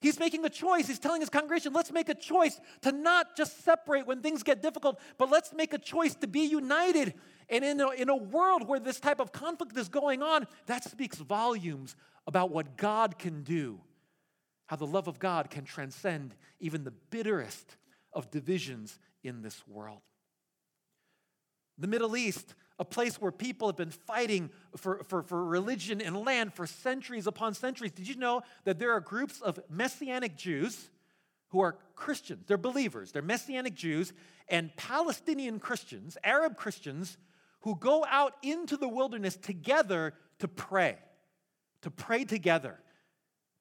He's 0.00 0.18
making 0.18 0.44
a 0.44 0.50
choice. 0.50 0.86
He's 0.86 0.98
telling 0.98 1.20
his 1.20 1.30
congregation, 1.30 1.72
let's 1.72 1.90
make 1.90 2.08
a 2.08 2.14
choice 2.14 2.60
to 2.82 2.92
not 2.92 3.36
just 3.36 3.64
separate 3.64 4.06
when 4.06 4.20
things 4.20 4.42
get 4.42 4.62
difficult, 4.62 5.00
but 5.18 5.30
let's 5.30 5.52
make 5.54 5.72
a 5.72 5.78
choice 5.78 6.14
to 6.16 6.26
be 6.26 6.40
united. 6.40 7.14
And 7.48 7.64
in 7.64 7.80
a, 7.80 7.90
in 7.90 8.08
a 8.08 8.16
world 8.16 8.68
where 8.68 8.78
this 8.78 9.00
type 9.00 9.20
of 9.20 9.32
conflict 9.32 9.76
is 9.76 9.88
going 9.88 10.22
on, 10.22 10.46
that 10.66 10.84
speaks 10.84 11.16
volumes 11.18 11.96
about 12.26 12.50
what 12.50 12.76
God 12.76 13.18
can 13.18 13.42
do 13.42 13.80
how 14.66 14.76
the 14.76 14.86
love 14.86 15.08
of 15.08 15.18
God 15.18 15.48
can 15.48 15.64
transcend 15.64 16.34
even 16.60 16.84
the 16.84 16.92
bitterest 17.10 17.76
of 18.12 18.30
divisions 18.30 18.98
in 19.22 19.42
this 19.42 19.66
world. 19.66 20.02
The 21.78 21.86
Middle 21.86 22.16
East, 22.16 22.54
a 22.78 22.84
place 22.84 23.20
where 23.20 23.32
people 23.32 23.68
have 23.68 23.76
been 23.76 23.90
fighting 23.90 24.50
for, 24.76 25.02
for, 25.04 25.22
for 25.22 25.44
religion 25.44 26.00
and 26.00 26.24
land 26.24 26.52
for 26.52 26.66
centuries 26.66 27.26
upon 27.26 27.54
centuries. 27.54 27.92
Did 27.92 28.06
you 28.08 28.16
know 28.16 28.42
that 28.64 28.78
there 28.78 28.92
are 28.92 29.00
groups 29.00 29.40
of 29.40 29.58
Messianic 29.70 30.36
Jews 30.36 30.90
who 31.48 31.60
are 31.60 31.78
Christians? 31.94 32.44
They're 32.46 32.58
believers, 32.58 33.12
they're 33.12 33.22
Messianic 33.22 33.74
Jews, 33.74 34.12
and 34.48 34.74
Palestinian 34.76 35.58
Christians, 35.58 36.18
Arab 36.22 36.56
Christians, 36.56 37.16
who 37.60 37.76
go 37.76 38.04
out 38.08 38.34
into 38.42 38.76
the 38.76 38.88
wilderness 38.88 39.36
together 39.36 40.14
to 40.38 40.48
pray, 40.48 40.98
to 41.82 41.90
pray 41.90 42.24
together 42.24 42.78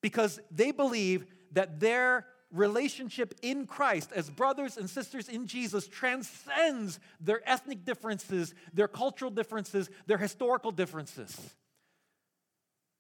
because 0.02 0.40
they 0.52 0.72
believe 0.72 1.26
that 1.54 1.80
their 1.80 2.28
relationship 2.52 3.36
in 3.42 3.66
Christ 3.66 4.12
as 4.16 4.30
brothers 4.30 4.78
and 4.78 4.90
sisters 4.90 5.28
in 5.30 5.48
Jesus 5.48 5.88
transcends 5.88 7.00
their 7.20 7.42
ethnic 7.50 7.86
differences, 7.86 8.54
their 8.74 8.88
cultural 8.88 9.32
differences, 9.32 9.90
their 10.08 10.18
historical 10.18 10.72
differences. 10.72 11.38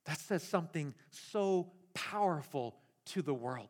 That 0.06 0.20
says 0.20 0.44
something 0.44 0.94
so 1.10 1.72
powerful 1.94 2.76
to 3.08 3.22
the 3.22 3.34
world. 3.34 3.70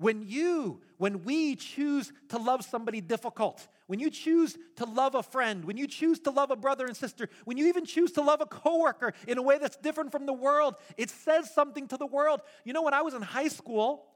When 0.00 0.22
you, 0.26 0.80
when 0.96 1.24
we 1.24 1.56
choose 1.56 2.10
to 2.30 2.38
love 2.38 2.64
somebody 2.64 3.02
difficult, 3.02 3.68
when 3.86 4.00
you 4.00 4.08
choose 4.08 4.56
to 4.76 4.86
love 4.86 5.14
a 5.14 5.22
friend, 5.22 5.62
when 5.62 5.76
you 5.76 5.86
choose 5.86 6.18
to 6.20 6.30
love 6.30 6.50
a 6.50 6.56
brother 6.56 6.86
and 6.86 6.96
sister, 6.96 7.28
when 7.44 7.58
you 7.58 7.66
even 7.66 7.84
choose 7.84 8.10
to 8.12 8.22
love 8.22 8.40
a 8.40 8.46
coworker 8.46 9.12
in 9.28 9.36
a 9.36 9.42
way 9.42 9.58
that's 9.58 9.76
different 9.76 10.10
from 10.10 10.24
the 10.24 10.32
world, 10.32 10.76
it 10.96 11.10
says 11.10 11.52
something 11.52 11.86
to 11.88 11.98
the 11.98 12.06
world. 12.06 12.40
You 12.64 12.72
know, 12.72 12.80
when 12.80 12.94
I 12.94 13.02
was 13.02 13.12
in 13.12 13.20
high 13.20 13.48
school, 13.48 14.06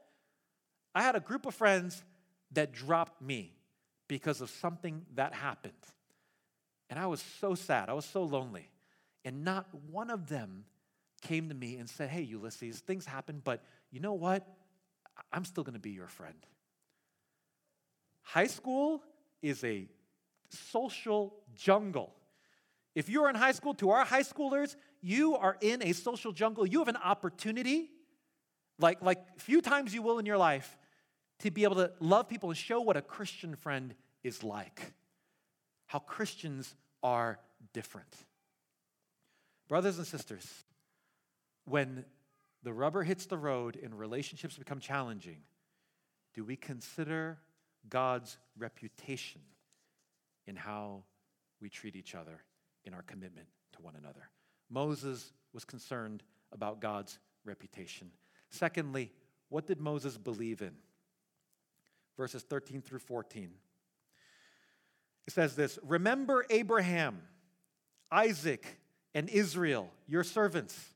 I 0.95 1.03
had 1.03 1.15
a 1.15 1.19
group 1.19 1.45
of 1.45 1.53
friends 1.53 2.03
that 2.53 2.71
dropped 2.71 3.21
me 3.21 3.53
because 4.07 4.41
of 4.41 4.49
something 4.49 5.05
that 5.13 5.35
happened. 5.35 5.73
And 6.89 6.97
I 6.97 7.05
was 7.05 7.23
so 7.39 7.53
sad. 7.53 7.89
I 7.89 7.93
was 7.93 8.05
so 8.05 8.23
lonely. 8.23 8.71
And 9.23 9.45
not 9.45 9.67
one 9.91 10.09
of 10.09 10.29
them 10.29 10.65
came 11.21 11.49
to 11.49 11.53
me 11.53 11.75
and 11.75 11.87
said, 11.87 12.09
Hey, 12.09 12.23
Ulysses, 12.23 12.79
things 12.79 13.05
happen, 13.05 13.39
but 13.43 13.63
you 13.91 13.99
know 13.99 14.13
what? 14.13 14.47
I'm 15.31 15.45
still 15.45 15.63
going 15.63 15.73
to 15.73 15.79
be 15.79 15.91
your 15.91 16.07
friend. 16.07 16.35
High 18.21 18.47
school 18.47 19.03
is 19.41 19.63
a 19.63 19.87
social 20.49 21.35
jungle. 21.55 22.13
If 22.95 23.09
you're 23.09 23.29
in 23.29 23.35
high 23.35 23.51
school, 23.51 23.73
to 23.75 23.89
our 23.91 24.05
high 24.05 24.23
schoolers, 24.23 24.75
you 25.01 25.35
are 25.35 25.57
in 25.61 25.83
a 25.83 25.93
social 25.93 26.31
jungle. 26.31 26.65
You 26.65 26.79
have 26.79 26.87
an 26.87 26.97
opportunity, 26.97 27.91
like, 28.79 29.01
like 29.01 29.39
few 29.39 29.61
times 29.61 29.93
you 29.93 30.01
will 30.01 30.17
in 30.17 30.25
your 30.25 30.37
life, 30.37 30.77
to 31.39 31.51
be 31.51 31.63
able 31.63 31.75
to 31.75 31.91
love 31.99 32.29
people 32.29 32.49
and 32.49 32.57
show 32.57 32.79
what 32.79 32.95
a 32.95 33.01
Christian 33.01 33.55
friend 33.55 33.93
is 34.23 34.43
like, 34.43 34.93
how 35.87 35.99
Christians 35.99 36.73
are 37.03 37.39
different. 37.73 38.15
Brothers 39.67 39.97
and 39.97 40.07
sisters, 40.07 40.63
when 41.65 42.05
the 42.65 42.73
rubber 42.73 43.03
hits 43.03 43.27
the 43.27 43.37
road 43.37 43.79
and 43.81 43.97
relationships 43.97 44.57
become 44.57 44.79
challenging, 44.79 45.37
do 46.33 46.43
we 46.43 46.57
consider 46.57 47.37
God's 47.87 48.37
reputation 48.57 49.41
in 50.47 50.55
how 50.55 51.03
we 51.61 51.69
treat 51.69 51.95
each 51.95 52.15
other 52.15 52.43
in 52.83 52.93
our 52.93 53.03
commitment 53.03 53.47
to 53.73 53.81
one 53.81 53.95
another. 53.95 54.29
Moses 54.69 55.31
was 55.53 55.65
concerned 55.65 56.23
about 56.51 56.79
God's 56.79 57.19
reputation. 57.43 58.11
Secondly, 58.49 59.11
what 59.49 59.67
did 59.67 59.79
Moses 59.79 60.17
believe 60.17 60.61
in? 60.61 60.73
Verses 62.17 62.43
13 62.43 62.81
through 62.81 62.99
14. 62.99 63.51
It 65.27 65.33
says 65.33 65.55
this 65.55 65.77
Remember 65.83 66.45
Abraham, 66.49 67.21
Isaac, 68.11 68.79
and 69.13 69.29
Israel, 69.29 69.89
your 70.07 70.23
servants, 70.23 70.94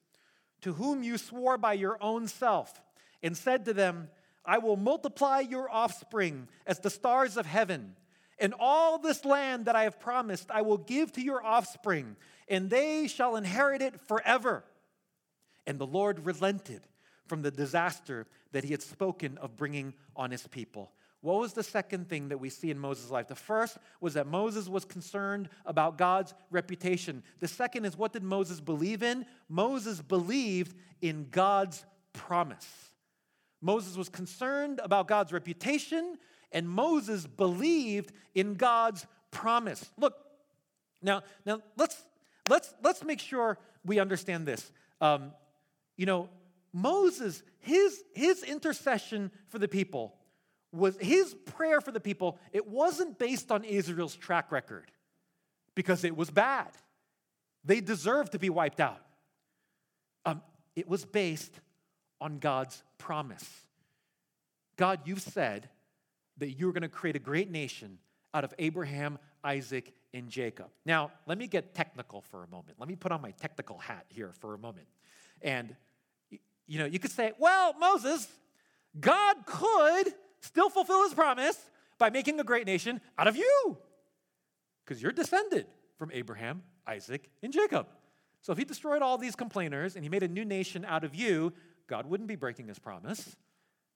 to 0.61 0.73
whom 0.73 1.03
you 1.03 1.17
swore 1.17 1.57
by 1.57 1.73
your 1.73 1.97
own 2.01 2.27
self, 2.27 2.81
and 3.21 3.35
said 3.35 3.65
to 3.65 3.73
them, 3.73 4.09
I 4.45 4.57
will 4.57 4.77
multiply 4.77 5.39
your 5.41 5.69
offspring 5.69 6.47
as 6.65 6.79
the 6.79 6.89
stars 6.89 7.37
of 7.37 7.45
heaven. 7.45 7.95
And 8.39 8.53
all 8.57 8.97
this 8.97 9.25
land 9.25 9.65
that 9.65 9.75
I 9.75 9.83
have 9.83 9.99
promised, 9.99 10.49
I 10.49 10.61
will 10.61 10.77
give 10.77 11.11
to 11.13 11.21
your 11.21 11.45
offspring, 11.45 12.15
and 12.47 12.69
they 12.69 13.07
shall 13.07 13.35
inherit 13.35 13.81
it 13.81 13.99
forever. 14.01 14.63
And 15.67 15.77
the 15.77 15.85
Lord 15.85 16.25
relented 16.25 16.81
from 17.27 17.41
the 17.41 17.51
disaster 17.51 18.27
that 18.53 18.63
he 18.63 18.71
had 18.71 18.81
spoken 18.81 19.37
of 19.37 19.57
bringing 19.57 19.93
on 20.15 20.31
his 20.31 20.47
people. 20.47 20.91
What 21.21 21.39
was 21.39 21.53
the 21.53 21.63
second 21.63 22.07
thing 22.07 22.29
that 22.29 22.37
we 22.37 22.49
see 22.49 22.71
in 22.71 22.79
Moses' 22.79 23.11
life? 23.11 23.27
The 23.27 23.35
first 23.35 23.77
was 23.99 24.13
that 24.13 24.25
Moses 24.25 24.69
was 24.69 24.85
concerned 24.85 25.49
about 25.65 25.97
God's 25.97 26.33
reputation. 26.49 27.23
The 27.39 27.47
second 27.47 27.85
is 27.85 27.97
what 27.97 28.13
did 28.13 28.23
Moses 28.23 28.61
believe 28.61 29.03
in? 29.03 29.25
Moses 29.49 30.01
believed 30.01 30.75
in 31.01 31.27
God's 31.29 31.85
promise. 32.13 32.67
Moses 33.61 33.97
was 33.97 34.07
concerned 34.07 34.79
about 34.81 35.09
God's 35.09 35.33
reputation, 35.33 36.17
and 36.53 36.69
Moses 36.69 37.27
believed 37.27 38.13
in 38.33 38.53
God's 38.53 39.05
promise. 39.31 39.89
Look, 39.97 40.15
now, 41.01 41.23
now 41.45 41.61
let's 41.75 42.01
let's 42.47 42.73
let's 42.81 43.03
make 43.03 43.19
sure 43.19 43.57
we 43.85 43.99
understand 43.99 44.45
this. 44.45 44.71
Um, 45.01 45.33
you 45.97 46.05
know, 46.05 46.29
Moses, 46.71 47.43
his 47.59 48.03
his 48.13 48.41
intercession 48.43 49.31
for 49.49 49.59
the 49.59 49.67
people 49.67 50.15
was 50.71 50.97
his 50.99 51.33
prayer 51.45 51.81
for 51.81 51.91
the 51.91 51.99
people, 51.99 52.37
it 52.53 52.67
wasn't 52.67 53.17
based 53.17 53.51
on 53.51 53.63
Israel's 53.63 54.15
track 54.15 54.51
record 54.51 54.91
because 55.75 56.03
it 56.03 56.15
was 56.15 56.29
bad. 56.29 56.69
They 57.63 57.81
deserved 57.81 58.33
to 58.33 58.39
be 58.39 58.49
wiped 58.49 58.79
out. 58.79 59.01
Um, 60.25 60.41
it 60.75 60.87
was 60.87 61.05
based 61.05 61.59
on 62.21 62.39
God's 62.39 62.83
promise. 62.97 63.47
God, 64.77 65.01
you've 65.05 65.21
said 65.21 65.69
that 66.37 66.51
you're 66.51 66.71
going 66.71 66.83
to 66.83 66.89
create 66.89 67.15
a 67.15 67.19
great 67.19 67.51
nation 67.51 67.97
out 68.33 68.43
of 68.43 68.53
Abraham, 68.59 69.17
Isaac, 69.43 69.93
and 70.13 70.29
Jacob. 70.29 70.67
Now, 70.85 71.11
let 71.25 71.37
me 71.37 71.47
get 71.47 71.73
technical 71.73 72.21
for 72.21 72.43
a 72.43 72.47
moment. 72.47 72.79
Let 72.79 72.87
me 72.87 72.95
put 72.95 73.11
on 73.11 73.21
my 73.21 73.31
technical 73.31 73.77
hat 73.77 74.05
here 74.09 74.31
for 74.39 74.53
a 74.53 74.57
moment. 74.57 74.87
And, 75.41 75.75
you 76.67 76.79
know, 76.79 76.85
you 76.85 76.99
could 76.99 77.11
say, 77.11 77.33
well, 77.39 77.73
Moses, 77.79 78.27
God 78.99 79.37
could 79.45 80.13
still 80.41 80.69
fulfill 80.69 81.03
his 81.03 81.13
promise 81.13 81.57
by 81.97 82.09
making 82.09 82.39
a 82.39 82.43
great 82.43 82.65
nation 82.65 83.01
out 83.17 83.27
of 83.27 83.35
you. 83.35 83.77
Because 84.85 85.01
you're 85.01 85.11
descended 85.11 85.67
from 85.97 86.11
Abraham, 86.13 86.63
Isaac, 86.87 87.29
and 87.43 87.53
Jacob. 87.53 87.87
So 88.41 88.51
if 88.51 88.57
he 88.57 88.63
destroyed 88.63 89.01
all 89.01 89.17
these 89.17 89.35
complainers 89.35 89.95
and 89.95 90.03
he 90.03 90.09
made 90.09 90.23
a 90.23 90.27
new 90.27 90.45
nation 90.45 90.85
out 90.85 91.03
of 91.03 91.13
you, 91.13 91.53
God 91.87 92.05
wouldn't 92.05 92.29
be 92.29 92.35
breaking 92.35 92.67
his 92.67 92.79
promise. 92.79 93.35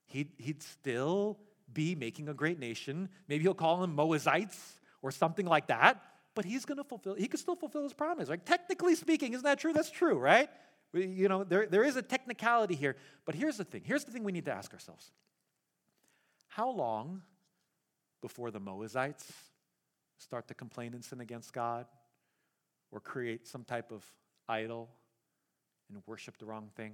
He'd, 0.08 0.32
he'd 0.38 0.62
still 0.62 1.40
be 1.72 1.96
making 1.96 2.28
a 2.28 2.34
great 2.34 2.60
nation. 2.60 3.10
Maybe 3.28 3.44
he'll 3.44 3.54
call 3.54 3.80
them 3.80 3.96
Moazites 3.96 4.58
or 5.02 5.12
something 5.12 5.46
like 5.46 5.68
that, 5.68 6.02
but 6.36 6.46
he's 6.46 6.66
going 6.66 6.78
to 6.78 6.84
fulfill, 6.84 7.16
he 7.16 7.28
could 7.28 7.40
still 7.40 7.56
fulfill 7.56 7.84
his 7.84 7.94
promise. 7.94 8.30
Like, 8.30 8.46
technically 8.46 8.96
speaking, 8.96 9.34
isn't 9.34 9.44
that 9.44 9.60
true? 9.60 9.74
That's 9.74 9.90
true, 9.90 10.18
right? 10.18 10.50
You 10.94 11.28
know, 11.28 11.44
there, 11.44 11.66
there 11.66 11.84
is 11.84 11.96
a 11.96 12.02
technicality 12.02 12.76
here. 12.76 12.96
But 13.26 13.36
here's 13.36 13.58
the 13.58 13.64
thing 13.64 13.82
here's 13.84 14.04
the 14.04 14.12
thing 14.12 14.24
we 14.24 14.32
need 14.32 14.46
to 14.46 14.54
ask 14.54 14.72
ourselves 14.74 15.12
how 16.56 16.70
long 16.70 17.22
before 18.22 18.52
the 18.52 18.60
Moazites 18.60 19.24
start 20.20 20.48
to 20.48 20.54
complain 20.54 20.94
and 20.94 21.04
sin 21.04 21.20
against 21.20 21.52
God 21.52 21.88
or 22.92 23.00
create 23.00 23.48
some 23.48 23.64
type 23.64 23.92
of 23.92 24.06
idol 24.48 24.90
and 25.90 26.04
worship 26.06 26.38
the 26.38 26.46
wrong 26.46 26.70
thing? 26.76 26.94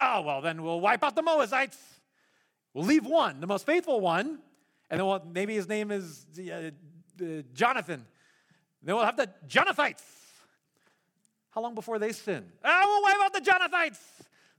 Oh, 0.00 0.22
well, 0.22 0.40
then 0.40 0.62
we'll 0.62 0.80
wipe 0.80 1.04
out 1.04 1.14
the 1.14 1.22
Moazites. 1.22 1.76
We'll 2.72 2.86
leave 2.86 3.04
one, 3.04 3.40
the 3.40 3.46
most 3.46 3.66
faithful 3.66 4.00
one, 4.00 4.38
and 4.88 4.98
then 4.98 5.06
we'll, 5.06 5.22
maybe 5.30 5.54
his 5.54 5.68
name 5.68 5.90
is 5.90 6.24
uh, 6.38 6.70
uh, 7.22 7.42
Jonathan. 7.52 8.06
Then 8.82 8.94
we'll 8.94 9.04
have 9.04 9.16
the 9.16 9.28
Jonathites. 9.46 10.02
How 11.50 11.60
long 11.60 11.74
before 11.74 11.98
they 11.98 12.12
sin? 12.12 12.46
Ah, 12.64 12.82
we'll 12.86 13.02
wipe 13.02 13.16
out 13.20 13.32
the 13.34 13.40
Jonathites. 13.40 13.98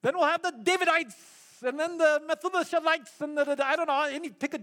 Then 0.04 0.16
we'll 0.16 0.28
have 0.28 0.44
the 0.44 0.52
Davidites 0.52 1.16
and 1.64 1.80
then 1.80 1.98
the 1.98 2.22
Methuselahs, 2.28 3.22
and 3.22 3.38
the, 3.38 3.44
the, 3.44 3.66
I 3.66 3.76
don't 3.76 3.88
know, 3.88 4.04
any 4.04 4.30
pick 4.30 4.54
a 4.54 4.60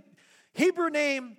Hebrew 0.54 0.90
name 0.90 1.36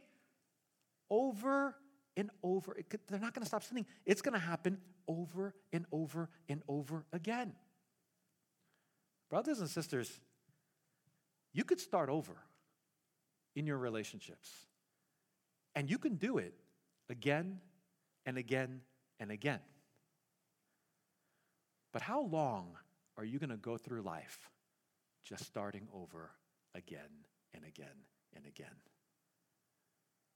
over 1.09 1.75
and 2.15 2.29
over. 2.43 2.75
Could, 2.89 3.01
they're 3.07 3.19
not 3.19 3.33
going 3.33 3.43
to 3.43 3.47
stop 3.47 3.63
sinning. 3.63 3.85
It's 4.05 4.21
going 4.21 4.33
to 4.33 4.39
happen 4.39 4.79
over 5.07 5.53
and 5.71 5.85
over 5.91 6.29
and 6.49 6.61
over 6.67 7.05
again. 7.13 7.53
Brothers 9.29 9.59
and 9.59 9.69
sisters, 9.69 10.19
you 11.53 11.63
could 11.63 11.79
start 11.79 12.09
over 12.09 12.37
in 13.55 13.65
your 13.65 13.77
relationships, 13.77 14.49
and 15.75 15.89
you 15.89 15.97
can 15.97 16.15
do 16.15 16.37
it 16.37 16.53
again 17.09 17.59
and 18.25 18.37
again 18.37 18.81
and 19.19 19.31
again. 19.31 19.59
But 21.91 22.01
how 22.01 22.21
long 22.21 22.77
are 23.17 23.25
you 23.25 23.39
going 23.39 23.49
to 23.49 23.57
go 23.57 23.77
through 23.77 24.01
life 24.01 24.49
just 25.23 25.45
starting 25.45 25.87
over 25.93 26.31
again 26.75 27.25
and 27.53 27.63
again 27.65 28.05
and 28.35 28.45
again. 28.45 28.67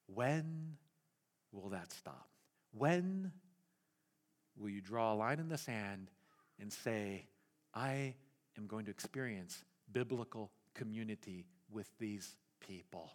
When 0.08 0.78
will 1.52 1.70
that 1.70 1.91
stop? 1.91 2.30
When 2.74 3.32
will 4.58 4.70
you 4.70 4.82
draw 4.82 5.13
a 5.13 5.15
line 5.15 5.39
in 5.39 5.50
the 5.50 5.58
sand 5.58 6.10
and 6.60 6.72
say, 6.72 7.28
I 7.74 8.15
am 8.58 8.67
going 8.67 8.86
to 8.86 8.91
experience 8.91 9.63
biblical 9.91 10.52
community 10.74 11.46
with 11.70 11.88
these 12.00 12.36
people? 12.60 13.12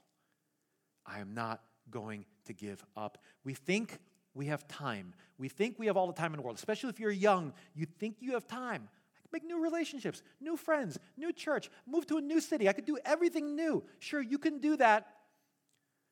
I 1.07 1.21
am 1.21 1.35
not 1.35 1.63
going 1.91 2.25
to 2.47 2.53
give 2.53 2.85
up. 2.97 3.19
We 3.45 3.55
think 3.55 3.99
we 4.35 4.47
have 4.47 4.67
time. 4.69 5.15
We 5.39 5.49
think 5.49 5.79
we 5.79 5.87
have 5.87 5.97
all 5.97 6.07
the 6.07 6.13
time 6.13 6.33
in 6.33 6.39
the 6.39 6.43
world, 6.43 6.57
especially 6.57 6.91
if 6.91 7.01
you're 7.01 7.11
young. 7.11 7.53
You 7.75 7.87
think 7.87 8.17
you 8.21 8.33
have 8.33 8.47
time 8.47 8.89
make 9.33 9.45
new 9.45 9.63
relationships, 9.63 10.23
new 10.41 10.57
friends, 10.57 10.99
new 11.17 11.33
church, 11.33 11.71
move 11.87 12.07
to 12.07 12.19
a 12.19 12.21
new 12.21 12.41
city. 12.41 12.69
I 12.69 12.73
could 12.73 12.85
do 12.85 12.99
everything 13.05 13.57
new. 13.57 13.85
Sure, 13.99 14.21
you 14.21 14.39
can 14.39 14.59
do 14.59 14.77
that. 14.77 15.07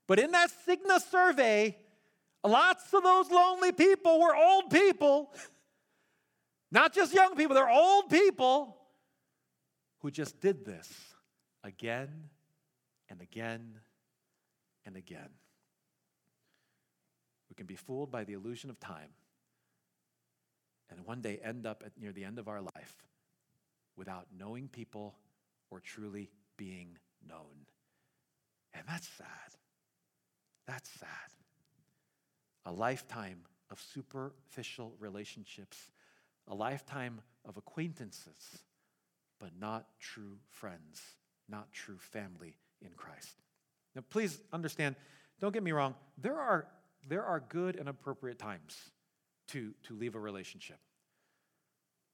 But 0.06 0.18
in 0.18 0.32
that 0.32 0.50
Cigna 0.66 1.00
survey, 1.00 1.76
lots 2.42 2.92
of 2.92 3.02
those 3.02 3.30
lonely 3.30 3.72
people 3.72 4.20
were 4.20 4.36
old 4.36 4.70
people. 4.70 5.32
Not 6.70 6.92
just 6.92 7.14
young 7.14 7.36
people, 7.36 7.54
they're 7.54 7.70
old 7.70 8.10
people 8.10 8.76
who 10.00 10.10
just 10.10 10.40
did 10.40 10.64
this 10.64 10.88
again 11.62 12.30
and 13.08 13.20
again 13.20 13.80
and 14.84 14.96
again. 14.96 15.30
We 17.48 17.54
can 17.54 17.66
be 17.66 17.76
fooled 17.76 18.10
by 18.10 18.24
the 18.24 18.32
illusion 18.32 18.70
of 18.70 18.80
time 18.80 19.10
and 20.90 21.06
one 21.06 21.20
day 21.20 21.40
end 21.42 21.66
up 21.66 21.82
at 21.84 21.92
near 22.00 22.12
the 22.12 22.24
end 22.24 22.38
of 22.38 22.48
our 22.48 22.60
life 22.60 23.04
without 23.96 24.26
knowing 24.36 24.68
people 24.68 25.14
or 25.70 25.80
truly 25.80 26.30
being 26.56 26.98
known. 27.28 27.66
And 28.72 28.84
that's 28.88 29.08
sad. 29.08 29.28
That's 30.66 30.90
sad. 30.90 31.08
A 32.66 32.72
lifetime 32.72 33.40
of 33.70 33.80
superficial 33.80 34.94
relationships, 34.98 35.90
a 36.48 36.54
lifetime 36.54 37.20
of 37.44 37.56
acquaintances, 37.56 38.62
but 39.38 39.50
not 39.58 39.86
true 40.00 40.38
friends, 40.50 41.00
not 41.48 41.72
true 41.72 41.98
family 41.98 42.56
in 42.82 42.90
Christ. 42.96 43.42
Now, 43.94 44.02
please 44.10 44.40
understand, 44.52 44.96
don't 45.40 45.52
get 45.52 45.62
me 45.62 45.72
wrong, 45.72 45.94
there 46.18 46.38
are, 46.38 46.66
there 47.08 47.24
are 47.24 47.40
good 47.40 47.76
and 47.76 47.88
appropriate 47.88 48.38
times 48.38 48.90
to, 49.48 49.74
to 49.84 49.94
leave 49.94 50.14
a 50.14 50.20
relationship. 50.20 50.78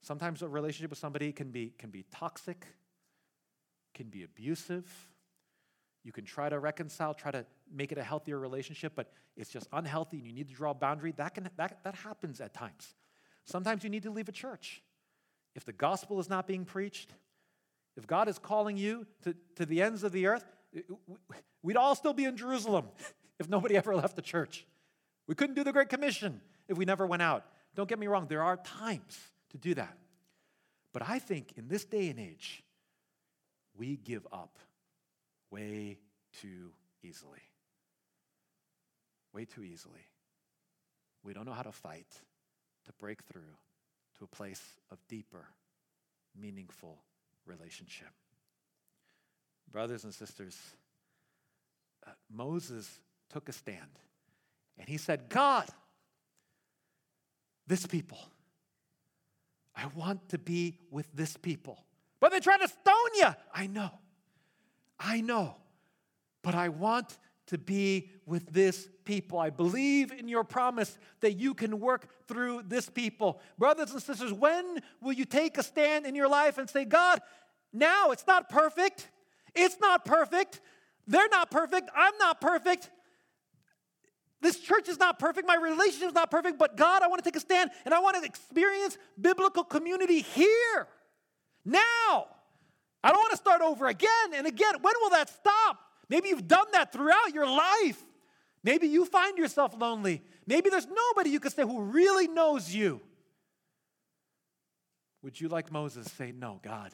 Sometimes 0.03 0.43
a 0.43 0.49
relationship 0.49 0.91
with 0.91 0.99
somebody 0.99 1.33
can 1.33 1.51
be, 1.51 1.75
can 1.79 1.91
be 1.91 2.05
toxic, 2.11 2.67
can 3.95 4.09
be 4.09 4.23
abusive. 4.23 4.87
You 6.03 6.13
can 6.13 6.25
try 6.25 6.49
to 6.49 6.59
reconcile, 6.59 7.13
try 7.13 7.31
to 7.31 7.45
make 7.71 7.93
it 7.93 7.99
a 7.99 8.03
healthier 8.03 8.39
relationship, 8.39 8.93
but 8.95 9.13
it's 9.37 9.51
just 9.51 9.69
unhealthy 9.73 10.17
and 10.19 10.27
you 10.27 10.33
need 10.33 10.49
to 10.49 10.55
draw 10.55 10.71
a 10.71 10.75
boundary. 10.75 11.13
That, 11.13 11.35
can, 11.35 11.51
that, 11.57 11.85
that 11.85 11.95
happens 11.95 12.41
at 12.41 12.55
times. 12.55 12.95
Sometimes 13.45 13.85
you 13.85 13.91
need 13.91 14.05
to 14.05 14.11
leave 14.11 14.29
a 14.29 14.33
church. 14.33 14.83
If 15.55 15.65
the 15.65 15.73
gospel 15.73 16.19
is 16.21 16.29
not 16.29 16.47
being 16.47 16.65
preached, 16.65 17.13
if 17.97 18.07
God 18.07 18.29
is 18.29 18.39
calling 18.39 18.77
you 18.77 19.07
to, 19.25 19.35
to 19.57 19.67
the 19.67 19.83
ends 19.83 20.05
of 20.05 20.13
the 20.13 20.27
earth, 20.27 20.45
we'd 21.63 21.77
all 21.77 21.95
still 21.95 22.15
be 22.15 22.25
in 22.25 22.37
Jerusalem 22.37 22.87
if 23.39 23.49
nobody 23.49 23.77
ever 23.77 23.95
left 23.95 24.17
the 24.17 24.23
church. 24.23 24.67
We 25.27 25.35
couldn't 25.35 25.57
do 25.57 25.65
the 25.65 25.73
Great 25.73 25.89
Commission 25.89 26.41
if 26.71 26.79
we 26.79 26.85
never 26.85 27.05
went 27.05 27.21
out. 27.21 27.45
Don't 27.75 27.89
get 27.89 27.99
me 27.99 28.07
wrong, 28.07 28.27
there 28.29 28.43
are 28.43 28.57
times 28.57 29.19
to 29.51 29.59
do 29.59 29.75
that. 29.75 29.97
But 30.93 31.03
I 31.09 31.19
think 31.19 31.53
in 31.57 31.69
this 31.69 31.85
day 31.85 32.09
and 32.09 32.19
age, 32.19 32.63
we 33.77 33.97
give 33.97 34.27
up 34.33 34.57
way 35.51 35.99
too 36.41 36.71
easily. 37.03 37.43
Way 39.33 39.45
too 39.45 39.63
easily. 39.63 40.07
We 41.23 41.33
don't 41.33 41.45
know 41.45 41.53
how 41.53 41.63
to 41.63 41.73
fight 41.73 42.09
to 42.87 42.93
break 42.99 43.23
through 43.25 43.57
to 44.19 44.25
a 44.25 44.27
place 44.27 44.63
of 44.91 44.99
deeper, 45.09 45.47
meaningful 46.41 46.99
relationship. 47.47 48.09
Brothers 49.71 50.05
and 50.05 50.15
sisters, 50.15 50.57
uh, 52.07 52.11
Moses 52.33 52.89
took 53.29 53.49
a 53.49 53.53
stand 53.53 53.99
and 54.79 54.89
he 54.89 54.97
said, 54.97 55.29
God, 55.29 55.69
this 57.71 57.87
people, 57.87 58.19
I 59.77 59.87
want 59.95 60.29
to 60.31 60.39
be 60.39 60.77
with 60.91 61.07
this 61.15 61.37
people. 61.37 61.85
But 62.19 62.33
they're 62.33 62.41
trying 62.41 62.61
to 62.61 62.69
stone 62.69 62.95
you. 63.15 63.29
I 63.55 63.69
know. 63.69 63.91
I 64.99 65.21
know. 65.21 65.55
But 66.43 66.57
I 66.57 66.69
want 66.69 67.17
to 67.47 67.59
be 67.59 68.11
with 68.27 68.53
this 68.53 68.89
people. 69.05 69.39
I 69.39 69.51
believe 69.51 70.11
in 70.11 70.27
your 70.27 70.43
promise 70.43 70.99
that 71.21 71.35
you 71.35 71.55
can 71.55 71.79
work 71.79 72.09
through 72.27 72.65
this 72.67 72.89
people. 72.89 73.41
Brothers 73.57 73.93
and 73.93 74.03
sisters, 74.03 74.33
when 74.33 74.81
will 75.01 75.13
you 75.13 75.25
take 75.25 75.57
a 75.57 75.63
stand 75.63 76.07
in 76.07 76.17
your 76.17 76.29
life 76.29 76.59
and 76.59 76.69
say, 76.69 76.85
God, 76.85 77.21
now 77.73 78.11
it's 78.11 78.27
not 78.27 78.49
perfect. 78.49 79.09
It's 79.55 79.79
not 79.81 80.05
perfect. 80.05 80.61
They're 81.07 81.29
not 81.29 81.53
perfect. 81.53 81.89
I'm 81.97 82.19
not 82.19 82.41
perfect. 82.41 82.91
This 84.41 84.59
church 84.59 84.89
is 84.89 84.99
not 84.99 85.19
perfect. 85.19 85.47
My 85.47 85.57
relationship 85.57 86.09
is 86.09 86.15
not 86.15 86.31
perfect. 86.31 86.59
But 86.59 86.77
God, 86.77 87.03
I 87.03 87.09
want 87.09 87.23
to 87.23 87.31
take 87.31 87.37
a 87.37 87.41
stand 87.41 87.71
and 87.85 87.93
I 87.93 88.01
want 88.01 88.17
to 88.17 88.25
experience 88.25 88.97
biblical 89.21 89.65
community 89.65 90.23
here, 90.23 90.89
now. 91.65 92.27
I 93.03 93.13
don't 93.13 93.19
want 93.19 93.31
to 93.31 93.37
start 93.39 93.63
over 93.63 93.87
again 93.87 94.35
and 94.35 94.47
again. 94.47 94.75
When 94.81 94.95
will 95.01 95.11
that 95.11 95.31
stop? 95.31 95.79
Maybe 96.09 96.29
you've 96.29 96.49
done 96.49 96.67
that 96.73 96.93
throughout 96.93 97.33
your 97.33 97.47
life. 97.47 98.03
Maybe 98.63 98.89
you 98.89 99.07
find 99.07 99.39
yourself 99.39 99.75
lonely. 99.79 100.23
Maybe 100.47 100.69
there's 100.69 100.87
nobody 100.87 101.31
you 101.31 101.41
can 101.41 101.51
say 101.51 101.63
who 101.63 101.83
really 101.83 102.29
knows 102.29 102.75
you. 102.75 103.01
Would 105.23 105.41
you, 105.41 105.49
like 105.49 105.71
Moses, 105.71 106.11
say, 106.13 106.33
No, 106.33 106.61
God, 106.63 106.93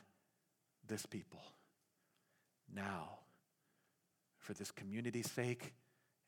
this 0.87 1.07
people, 1.07 1.43
now, 2.73 3.19
for 4.39 4.53
this 4.53 4.71
community's 4.71 5.31
sake 5.31 5.73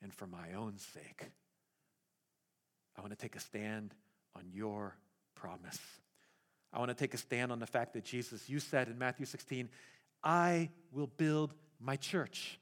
and 0.01 0.13
for 0.13 0.27
my 0.27 0.53
own 0.55 0.77
sake, 0.77 1.25
I 2.97 3.01
want 3.01 3.11
to 3.11 3.17
take 3.17 3.35
a 3.35 3.39
stand 3.39 3.93
on 4.35 4.43
your 4.51 4.95
promise. 5.35 5.79
I 6.73 6.79
want 6.79 6.89
to 6.89 6.95
take 6.95 7.13
a 7.13 7.17
stand 7.17 7.51
on 7.51 7.59
the 7.59 7.65
fact 7.65 7.93
that 7.93 8.03
Jesus, 8.03 8.49
you 8.49 8.59
said 8.59 8.87
in 8.87 8.97
Matthew 8.97 9.25
16, 9.25 9.69
I 10.23 10.69
will 10.91 11.07
build 11.07 11.53
my 11.79 11.95
church. 11.95 12.59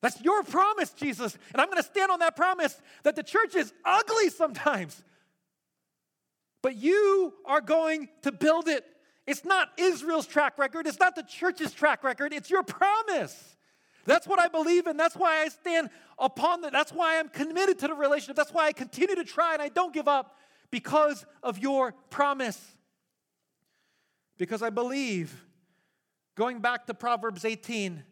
That's 0.00 0.20
your 0.20 0.42
promise, 0.42 0.90
Jesus. 0.90 1.38
And 1.52 1.60
I'm 1.60 1.68
going 1.68 1.76
to 1.76 1.88
stand 1.88 2.10
on 2.10 2.18
that 2.18 2.34
promise 2.34 2.76
that 3.04 3.14
the 3.14 3.22
church 3.22 3.54
is 3.54 3.72
ugly 3.84 4.30
sometimes. 4.30 5.00
But 6.60 6.76
you 6.76 7.32
are 7.44 7.60
going 7.60 8.08
to 8.22 8.32
build 8.32 8.68
it. 8.68 8.84
It's 9.26 9.44
not 9.44 9.70
Israel's 9.78 10.26
track 10.26 10.58
record, 10.58 10.86
it's 10.86 10.98
not 10.98 11.14
the 11.14 11.22
church's 11.22 11.72
track 11.72 12.02
record, 12.02 12.32
it's 12.32 12.50
your 12.50 12.64
promise. 12.64 13.51
That's 14.04 14.26
what 14.26 14.40
I 14.40 14.48
believe 14.48 14.86
in. 14.86 14.96
That's 14.96 15.16
why 15.16 15.42
I 15.42 15.48
stand 15.48 15.90
upon 16.18 16.62
that. 16.62 16.72
That's 16.72 16.92
why 16.92 17.18
I'm 17.18 17.28
committed 17.28 17.78
to 17.80 17.88
the 17.88 17.94
relationship. 17.94 18.36
That's 18.36 18.52
why 18.52 18.66
I 18.66 18.72
continue 18.72 19.14
to 19.14 19.24
try 19.24 19.52
and 19.54 19.62
I 19.62 19.68
don't 19.68 19.94
give 19.94 20.08
up 20.08 20.38
because 20.70 21.24
of 21.42 21.58
your 21.58 21.92
promise. 22.10 22.60
Because 24.38 24.62
I 24.62 24.70
believe, 24.70 25.44
going 26.34 26.60
back 26.60 26.86
to 26.86 26.94
Proverbs 26.94 27.44
18, 27.44 28.02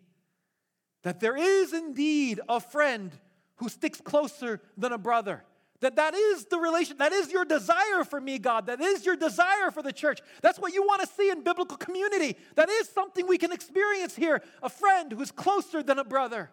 that 1.02 1.20
there 1.20 1.36
is 1.36 1.72
indeed 1.72 2.40
a 2.48 2.60
friend 2.60 3.10
who 3.56 3.68
sticks 3.68 4.00
closer 4.00 4.60
than 4.76 4.92
a 4.92 4.98
brother. 4.98 5.44
That 5.80 5.96
that 5.96 6.14
is 6.14 6.46
the 6.46 6.58
relation, 6.58 6.98
that 6.98 7.12
is 7.12 7.32
your 7.32 7.44
desire 7.44 8.04
for 8.08 8.20
me, 8.20 8.38
God. 8.38 8.66
That 8.66 8.80
is 8.80 9.04
your 9.06 9.16
desire 9.16 9.70
for 9.72 9.82
the 9.82 9.92
church. 9.92 10.20
That's 10.42 10.58
what 10.58 10.74
you 10.74 10.82
want 10.82 11.00
to 11.00 11.06
see 11.06 11.30
in 11.30 11.42
biblical 11.42 11.76
community. 11.76 12.36
That 12.56 12.68
is 12.68 12.88
something 12.88 13.26
we 13.26 13.38
can 13.38 13.52
experience 13.52 14.14
here. 14.14 14.42
A 14.62 14.68
friend 14.68 15.12
who's 15.12 15.30
closer 15.30 15.82
than 15.82 15.98
a 15.98 16.04
brother. 16.04 16.50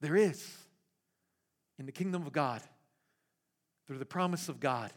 There 0.00 0.16
is 0.16 0.56
in 1.78 1.86
the 1.86 1.92
kingdom 1.92 2.22
of 2.26 2.32
God, 2.32 2.62
through 3.86 3.98
the 3.98 4.06
promise 4.06 4.48
of 4.48 4.60
God, 4.60 4.90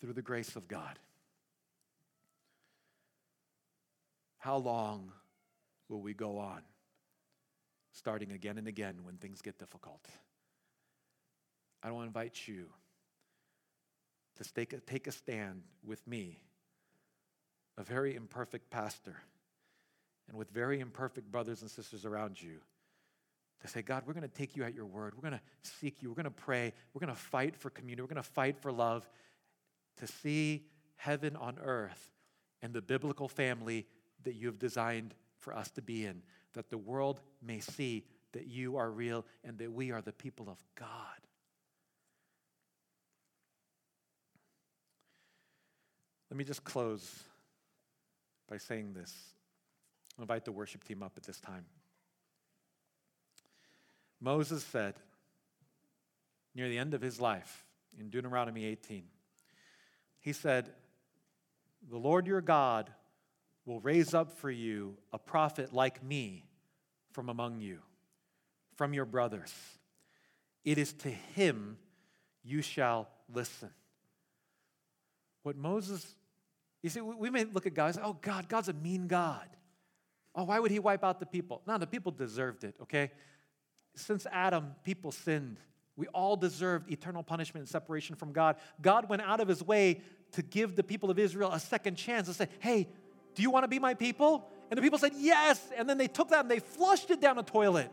through 0.00 0.12
the 0.12 0.22
grace 0.22 0.56
of 0.56 0.68
God. 0.68 0.98
How 4.38 4.56
long 4.56 5.12
will 5.88 6.00
we 6.00 6.14
go 6.14 6.38
on? 6.38 6.62
starting 7.92 8.32
again 8.32 8.58
and 8.58 8.66
again 8.66 8.96
when 9.04 9.16
things 9.16 9.40
get 9.42 9.58
difficult. 9.58 10.04
I 11.82 11.90
want 11.90 12.04
to 12.04 12.06
invite 12.06 12.46
you 12.46 12.66
to 14.36 14.52
take 14.52 14.72
a, 14.72 14.80
take 14.80 15.06
a 15.06 15.12
stand 15.12 15.62
with 15.84 16.06
me, 16.06 16.42
a 17.76 17.82
very 17.82 18.14
imperfect 18.14 18.70
pastor, 18.70 19.16
and 20.28 20.36
with 20.36 20.50
very 20.50 20.80
imperfect 20.80 21.30
brothers 21.30 21.62
and 21.62 21.70
sisters 21.70 22.04
around 22.04 22.40
you 22.40 22.58
to 23.60 23.68
say, 23.68 23.82
God, 23.82 24.04
we're 24.06 24.14
going 24.14 24.28
to 24.28 24.34
take 24.34 24.56
you 24.56 24.64
at 24.64 24.74
your 24.74 24.86
word. 24.86 25.14
We're 25.14 25.28
going 25.28 25.40
to 25.40 25.70
seek 25.80 26.02
you. 26.02 26.08
We're 26.08 26.16
going 26.16 26.24
to 26.24 26.30
pray. 26.30 26.72
We're 26.92 27.00
going 27.00 27.14
to 27.14 27.20
fight 27.20 27.56
for 27.56 27.70
community. 27.70 28.02
We're 28.02 28.08
going 28.08 28.16
to 28.16 28.22
fight 28.22 28.58
for 28.58 28.72
love 28.72 29.08
to 29.98 30.06
see 30.06 30.66
heaven 30.96 31.36
on 31.36 31.58
earth 31.62 32.10
and 32.60 32.72
the 32.72 32.82
biblical 32.82 33.28
family 33.28 33.86
that 34.24 34.34
you 34.34 34.46
have 34.46 34.58
designed 34.58 35.14
for 35.38 35.54
us 35.54 35.70
to 35.72 35.82
be 35.82 36.06
in 36.06 36.22
that 36.54 36.70
the 36.70 36.78
world 36.78 37.20
may 37.42 37.60
see 37.60 38.04
that 38.32 38.46
you 38.46 38.76
are 38.76 38.90
real 38.90 39.24
and 39.44 39.58
that 39.58 39.72
we 39.72 39.90
are 39.90 40.02
the 40.02 40.12
people 40.12 40.48
of 40.48 40.58
God. 40.74 40.88
Let 46.32 46.38
me 46.38 46.44
just 46.44 46.64
close 46.64 47.24
by 48.48 48.56
saying 48.56 48.94
this. 48.94 49.14
I'll 50.16 50.22
invite 50.22 50.46
the 50.46 50.50
worship 50.50 50.82
team 50.82 51.02
up 51.02 51.12
at 51.18 51.24
this 51.24 51.38
time. 51.38 51.66
Moses 54.18 54.64
said, 54.64 54.94
near 56.54 56.70
the 56.70 56.78
end 56.78 56.94
of 56.94 57.02
his 57.02 57.20
life, 57.20 57.66
in 58.00 58.08
Deuteronomy 58.08 58.64
18, 58.64 59.04
he 60.20 60.32
said, 60.32 60.70
The 61.90 61.98
Lord 61.98 62.26
your 62.26 62.40
God 62.40 62.90
will 63.66 63.80
raise 63.80 64.14
up 64.14 64.32
for 64.32 64.50
you 64.50 64.96
a 65.12 65.18
prophet 65.18 65.74
like 65.74 66.02
me 66.02 66.46
from 67.10 67.28
among 67.28 67.60
you, 67.60 67.80
from 68.74 68.94
your 68.94 69.04
brothers. 69.04 69.52
It 70.64 70.78
is 70.78 70.94
to 70.94 71.10
him 71.10 71.76
you 72.42 72.62
shall 72.62 73.10
listen. 73.30 73.68
What 75.42 75.56
Moses, 75.56 76.14
you 76.82 76.90
see, 76.90 77.00
we 77.00 77.30
may 77.30 77.44
look 77.44 77.66
at 77.66 77.74
God 77.74 77.86
and 77.86 77.94
say, 77.96 78.02
oh, 78.04 78.16
God, 78.20 78.48
God's 78.48 78.68
a 78.68 78.72
mean 78.72 79.06
God. 79.06 79.48
Oh, 80.34 80.44
why 80.44 80.58
would 80.58 80.70
he 80.70 80.78
wipe 80.78 81.04
out 81.04 81.20
the 81.20 81.26
people? 81.26 81.62
No, 81.66 81.78
the 81.78 81.86
people 81.86 82.10
deserved 82.10 82.64
it, 82.64 82.74
okay? 82.82 83.10
Since 83.94 84.26
Adam, 84.32 84.74
people 84.82 85.12
sinned. 85.12 85.58
We 85.96 86.06
all 86.08 86.36
deserved 86.36 86.90
eternal 86.90 87.22
punishment 87.22 87.62
and 87.62 87.68
separation 87.68 88.16
from 88.16 88.32
God. 88.32 88.56
God 88.80 89.08
went 89.08 89.22
out 89.22 89.40
of 89.40 89.48
his 89.48 89.62
way 89.62 90.00
to 90.32 90.42
give 90.42 90.74
the 90.74 90.82
people 90.82 91.10
of 91.10 91.18
Israel 91.18 91.52
a 91.52 91.60
second 91.60 91.96
chance 91.96 92.26
and 92.26 92.34
say, 92.34 92.48
hey, 92.60 92.88
do 93.34 93.42
you 93.42 93.50
want 93.50 93.64
to 93.64 93.68
be 93.68 93.78
my 93.78 93.94
people? 93.94 94.48
And 94.70 94.78
the 94.78 94.82
people 94.82 94.98
said, 94.98 95.12
Yes. 95.16 95.62
And 95.76 95.88
then 95.88 95.98
they 95.98 96.08
took 96.08 96.30
that 96.30 96.40
and 96.40 96.50
they 96.50 96.58
flushed 96.58 97.10
it 97.10 97.20
down 97.20 97.36
the 97.36 97.42
toilet. 97.42 97.90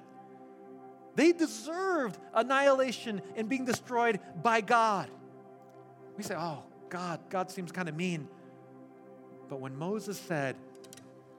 They 1.16 1.32
deserved 1.32 2.18
annihilation 2.34 3.22
and 3.36 3.50
being 3.50 3.66
destroyed 3.66 4.20
by 4.42 4.62
God. 4.62 5.10
We 6.18 6.24
say, 6.24 6.36
Oh, 6.38 6.64
God, 6.90 7.20
God 7.30 7.52
seems 7.52 7.72
kind 7.72 7.90
of 7.90 7.96
mean. 7.96 8.28
But 9.50 9.60
when 9.60 9.76
Moses 9.76 10.20
said 10.20 10.56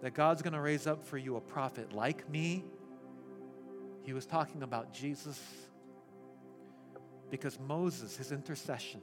that 0.02 0.14
God's 0.14 0.42
going 0.42 0.54
to 0.54 0.60
raise 0.60 0.86
up 0.86 1.04
for 1.04 1.16
you 1.16 1.36
a 1.36 1.40
prophet 1.40 1.92
like 1.92 2.28
me, 2.28 2.64
he 4.02 4.12
was 4.12 4.26
talking 4.26 4.62
about 4.62 4.92
Jesus. 4.92 5.40
Because 7.30 7.58
Moses, 7.60 8.16
his 8.16 8.32
intercession, 8.32 9.00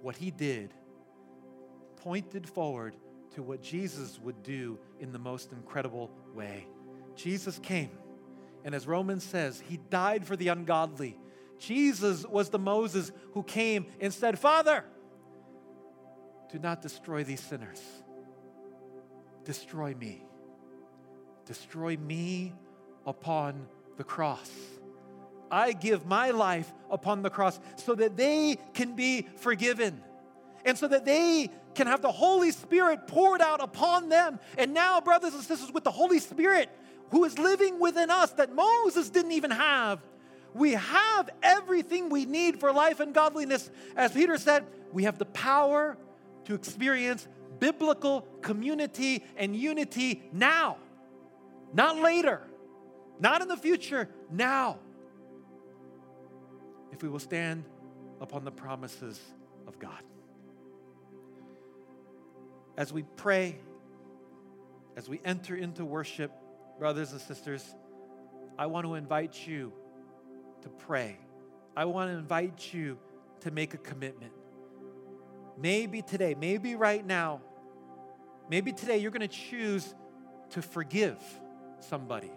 what 0.00 0.16
he 0.16 0.30
did, 0.30 0.72
pointed 1.96 2.48
forward 2.48 2.94
to 3.34 3.42
what 3.42 3.60
Jesus 3.60 4.18
would 4.22 4.42
do 4.42 4.78
in 5.00 5.12
the 5.12 5.18
most 5.18 5.52
incredible 5.52 6.10
way. 6.34 6.66
Jesus 7.16 7.58
came, 7.58 7.90
and 8.64 8.74
as 8.74 8.86
Romans 8.86 9.24
says, 9.24 9.60
he 9.68 9.78
died 9.90 10.24
for 10.24 10.36
the 10.36 10.48
ungodly. 10.48 11.18
Jesus 11.58 12.24
was 12.24 12.50
the 12.50 12.58
Moses 12.58 13.10
who 13.32 13.42
came 13.42 13.86
and 14.00 14.14
said, 14.14 14.38
Father, 14.38 14.84
do 16.50 16.58
not 16.58 16.82
destroy 16.82 17.24
these 17.24 17.40
sinners. 17.40 17.82
Destroy 19.44 19.94
me. 19.94 20.22
Destroy 21.46 21.96
me 21.96 22.52
upon 23.06 23.66
the 23.96 24.04
cross. 24.04 24.50
I 25.50 25.72
give 25.72 26.06
my 26.06 26.30
life 26.30 26.72
upon 26.90 27.22
the 27.22 27.30
cross 27.30 27.58
so 27.76 27.94
that 27.94 28.16
they 28.16 28.58
can 28.74 28.94
be 28.94 29.26
forgiven 29.36 30.02
and 30.64 30.76
so 30.76 30.88
that 30.88 31.04
they 31.04 31.50
can 31.74 31.86
have 31.86 32.02
the 32.02 32.12
Holy 32.12 32.50
Spirit 32.50 33.06
poured 33.06 33.40
out 33.40 33.62
upon 33.62 34.08
them. 34.08 34.38
And 34.58 34.74
now, 34.74 35.00
brothers 35.00 35.34
and 35.34 35.42
sisters, 35.42 35.72
with 35.72 35.84
the 35.84 35.90
Holy 35.90 36.18
Spirit 36.18 36.68
who 37.10 37.24
is 37.24 37.38
living 37.38 37.80
within 37.80 38.10
us 38.10 38.32
that 38.32 38.54
Moses 38.54 39.08
didn't 39.08 39.32
even 39.32 39.50
have, 39.50 40.00
we 40.52 40.72
have 40.72 41.30
everything 41.42 42.10
we 42.10 42.26
need 42.26 42.60
for 42.60 42.72
life 42.72 43.00
and 43.00 43.14
godliness. 43.14 43.70
As 43.96 44.12
Peter 44.12 44.36
said, 44.36 44.66
we 44.92 45.04
have 45.04 45.18
the 45.18 45.24
power 45.26 45.96
to 46.48 46.54
experience 46.54 47.28
biblical 47.58 48.22
community 48.40 49.22
and 49.36 49.54
unity 49.54 50.22
now, 50.32 50.78
not 51.74 51.96
later, 51.96 52.40
not 53.20 53.42
in 53.42 53.48
the 53.48 53.56
future, 53.56 54.08
now. 54.30 54.78
If 56.90 57.02
we 57.02 57.10
will 57.10 57.18
stand 57.18 57.64
upon 58.18 58.46
the 58.46 58.50
promises 58.50 59.20
of 59.66 59.78
God. 59.78 60.02
As 62.78 62.94
we 62.94 63.02
pray, 63.02 63.58
as 64.96 65.06
we 65.06 65.20
enter 65.26 65.54
into 65.54 65.84
worship, 65.84 66.32
brothers 66.78 67.12
and 67.12 67.20
sisters, 67.20 67.74
I 68.58 68.68
want 68.68 68.86
to 68.86 68.94
invite 68.94 69.46
you 69.46 69.70
to 70.62 70.70
pray. 70.70 71.18
I 71.76 71.84
want 71.84 72.10
to 72.10 72.16
invite 72.16 72.72
you 72.72 72.96
to 73.40 73.50
make 73.50 73.74
a 73.74 73.78
commitment. 73.78 74.32
Maybe 75.60 76.02
today, 76.02 76.36
maybe 76.38 76.76
right 76.76 77.04
now, 77.04 77.40
maybe 78.48 78.72
today 78.72 78.98
you're 78.98 79.10
going 79.10 79.28
to 79.28 79.28
choose 79.28 79.94
to 80.50 80.62
forgive 80.62 81.18
somebody 81.80 82.30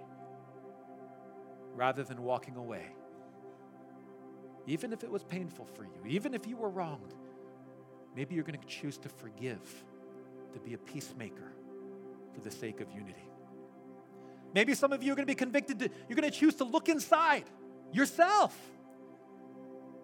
rather 1.75 2.03
than 2.03 2.23
walking 2.23 2.55
away. 2.55 2.85
Even 4.67 4.91
if 4.91 5.03
it 5.03 5.11
was 5.11 5.23
painful 5.23 5.65
for 5.65 5.83
you, 5.83 6.05
even 6.07 6.33
if 6.33 6.47
you 6.47 6.57
were 6.57 6.69
wronged, 6.69 7.13
maybe 8.15 8.35
you're 8.35 8.43
going 8.43 8.59
to 8.59 8.67
choose 8.67 8.97
to 8.99 9.09
forgive, 9.09 9.61
to 10.53 10.59
be 10.59 10.73
a 10.73 10.77
peacemaker 10.77 11.53
for 12.33 12.41
the 12.41 12.51
sake 12.51 12.81
of 12.81 12.91
unity. 12.91 13.27
Maybe 14.53 14.73
some 14.73 14.91
of 14.91 15.01
you 15.01 15.13
are 15.13 15.15
going 15.15 15.25
to 15.25 15.31
be 15.31 15.35
convicted, 15.35 15.79
to, 15.79 15.89
you're 16.09 16.19
going 16.19 16.29
to 16.29 16.37
choose 16.37 16.55
to 16.55 16.63
look 16.63 16.89
inside 16.89 17.45
yourself. 17.93 18.57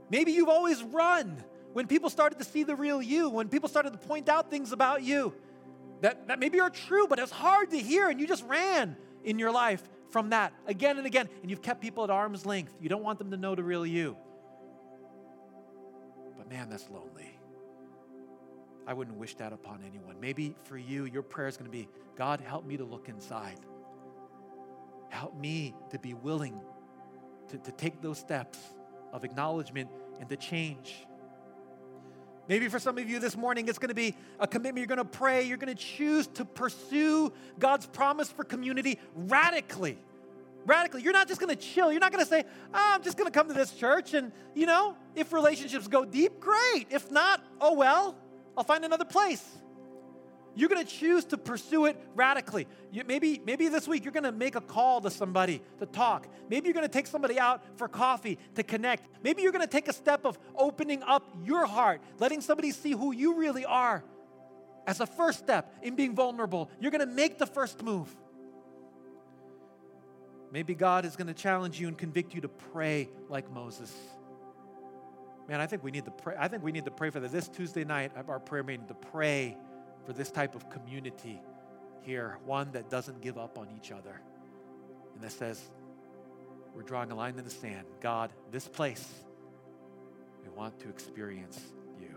Maybe 0.10 0.32
you've 0.32 0.50
always 0.50 0.82
run 0.84 1.44
when 1.74 1.88
people 1.88 2.10
started 2.10 2.40
to 2.40 2.46
see 2.46 2.64
the 2.64 2.76
real 2.76 3.02
you, 3.02 3.30
when 3.30 3.50
people 3.50 3.70
started 3.70 3.92
to 3.94 4.00
point 4.00 4.30
out 4.30 4.50
things 4.50 4.72
about 4.72 5.04
you 5.04 5.34
that, 6.02 6.28
that 6.28 6.40
maybe 6.40 6.60
are 6.60 6.70
true, 6.70 7.08
but 7.08 7.20
it's 7.20 7.32
hard 7.32 7.72
to 7.72 7.78
hear, 7.78 8.10
and 8.10 8.20
you 8.20 8.28
just 8.28 8.44
ran 8.46 8.96
in 9.24 9.40
your 9.40 9.52
life 9.52 9.82
from 10.10 10.30
that 10.30 10.54
again 10.68 10.98
and 10.98 11.06
again, 11.06 11.28
and 11.42 11.50
you've 11.50 11.62
kept 11.62 11.82
people 11.82 12.04
at 12.04 12.10
arm's 12.10 12.46
length. 12.46 12.74
You 12.80 12.90
don't 12.90 13.04
want 13.04 13.20
them 13.20 13.32
to 13.32 13.38
know 13.38 13.56
the 13.56 13.64
real 13.64 13.86
you. 13.86 14.16
But 16.38 16.50
man, 16.50 16.70
that's 16.70 16.90
lonely. 16.90 17.38
I 18.86 18.94
wouldn't 18.94 19.18
wish 19.18 19.36
that 19.36 19.52
upon 19.52 19.82
anyone. 19.86 20.16
Maybe 20.22 20.56
for 20.64 20.78
you, 20.78 21.06
your 21.06 21.24
prayer 21.24 21.48
is 21.48 21.58
going 21.58 21.70
to 21.70 21.78
be 21.78 21.90
God, 22.16 22.40
help 22.42 22.66
me 22.66 22.78
to 22.78 22.86
look 22.86 23.10
inside. 23.10 23.60
Help 25.10 25.38
me 25.38 25.76
to 25.92 26.00
be 26.00 26.14
willing 26.14 26.60
to, 27.50 27.58
to 27.58 27.72
take 27.72 28.02
those 28.02 28.18
steps 28.18 28.60
of 29.14 29.24
acknowledgement 29.24 29.90
and 30.20 30.28
to 30.30 30.36
change. 30.36 31.07
Maybe 32.48 32.70
for 32.70 32.80
some 32.80 32.98
of 32.98 33.10
you 33.10 33.20
this 33.20 33.36
morning, 33.36 33.68
it's 33.68 33.78
going 33.78 33.90
to 33.90 33.96
be 33.96 34.16
a 34.40 34.48
commitment. 34.48 34.78
You're 34.78 34.96
going 34.96 35.06
to 35.06 35.18
pray. 35.18 35.44
You're 35.44 35.58
going 35.58 35.76
to 35.76 35.82
choose 35.82 36.28
to 36.28 36.46
pursue 36.46 37.34
God's 37.60 37.86
promise 37.88 38.30
for 38.30 38.44
community 38.44 39.00
radically. 39.16 39.98
Radically. 40.66 41.02
You're 41.02 41.14
not 41.14 41.28
just 41.28 41.42
going 41.42 41.54
to 41.54 41.62
chill. 41.62 41.92
You're 41.92 42.00
not 42.00 42.12
going 42.12 42.24
to 42.24 42.30
say, 42.30 42.44
oh, 42.74 42.92
I'm 42.96 43.04
just 43.04 43.18
going 43.18 43.30
to 43.30 43.38
come 43.38 43.48
to 43.48 43.54
this 43.54 43.74
church. 43.74 44.14
And, 44.14 44.32
you 44.56 44.66
know, 44.66 44.96
if 45.16 45.34
relationships 45.34 45.88
go 45.88 46.06
deep, 46.06 46.40
great. 46.40 46.88
If 46.90 47.12
not, 47.12 47.44
oh 47.60 47.74
well, 47.74 48.16
I'll 48.58 48.64
find 48.64 48.86
another 48.86 49.06
place. 49.06 49.57
You're 50.58 50.70
going 50.70 50.84
to 50.84 50.92
choose 50.92 51.24
to 51.26 51.38
pursue 51.38 51.86
it 51.86 52.02
radically. 52.16 52.68
You, 52.92 53.04
maybe, 53.06 53.40
maybe 53.46 53.68
this 53.68 53.88
week 53.88 54.04
you're 54.04 54.12
going 54.12 54.24
to 54.24 54.32
make 54.32 54.56
a 54.56 54.62
call 54.62 55.00
to 55.02 55.12
somebody 55.12 55.62
to 55.78 55.86
talk. 55.86 56.28
Maybe 56.50 56.66
you're 56.68 56.74
going 56.74 56.88
to 56.88 56.92
take 56.92 57.06
somebody 57.06 57.40
out 57.40 57.64
for 57.78 57.88
coffee 57.88 58.40
to 58.56 58.64
connect. 58.64 59.08
Maybe 59.22 59.44
you're 59.44 59.52
going 59.52 59.64
to 59.64 59.72
take 59.72 59.88
a 59.88 59.94
step 59.94 60.26
of 60.26 60.40
opening 60.56 61.04
up 61.04 61.30
your 61.46 61.68
heart, 61.68 62.02
letting 62.18 62.42
somebody 62.42 62.72
see 62.72 62.94
who 62.94 63.14
you 63.14 63.36
really 63.36 63.66
are 63.66 64.04
as 64.88 65.00
a 65.00 65.06
first 65.06 65.38
step 65.38 65.76
in 65.84 65.96
being 65.96 66.16
vulnerable. 66.16 66.72
You're 66.80 66.92
going 66.92 67.08
to 67.08 67.14
make 67.14 67.38
the 67.38 67.46
first 67.46 67.84
move. 67.84 68.14
Maybe 70.52 70.74
God 70.74 71.06
is 71.06 71.16
going 71.16 71.28
to 71.28 71.36
challenge 71.36 71.80
you 71.80 71.88
and 71.88 71.96
convict 71.96 72.34
you 72.34 72.42
to 72.42 72.50
pray 72.50 73.10
like 73.30 73.52
Moses. 73.52 73.96
Man, 75.48 75.62
I 75.62 75.68
think 75.68 75.84
we 75.84 75.92
need 75.92 76.06
to 76.06 76.12
pray. 76.12 76.34
I 76.38 76.48
think 76.48 76.64
we 76.64 76.72
need 76.72 76.86
to 76.86 76.92
pray 76.92 77.12
for 77.12 77.20
that. 77.20 77.32
This 77.32 77.48
Tuesday 77.48 77.84
night, 77.84 78.12
our 78.28 78.40
prayer 78.40 78.64
meeting 78.64 78.88
to 78.88 78.96
pray 78.96 79.56
for 80.08 80.14
this 80.14 80.32
type 80.32 80.56
of 80.56 80.70
community 80.70 81.42
here, 82.02 82.38
one 82.46 82.72
that 82.72 82.90
doesn't 82.90 83.20
give 83.20 83.38
up 83.38 83.58
on 83.58 83.68
each 83.76 83.92
other 83.92 84.22
and 85.14 85.22
that 85.22 85.34
says, 85.34 85.62
we're 86.74 86.84
drawing 86.84 87.12
a 87.12 87.16
line 87.16 87.38
in 87.38 87.44
the 87.44 87.50
sand. 87.50 87.86
God, 88.00 88.32
this 88.50 88.70
place, 88.70 89.06
we 90.42 90.50
want 90.50 90.80
to 90.80 90.88
experience 90.88 91.60
you. 92.00 92.08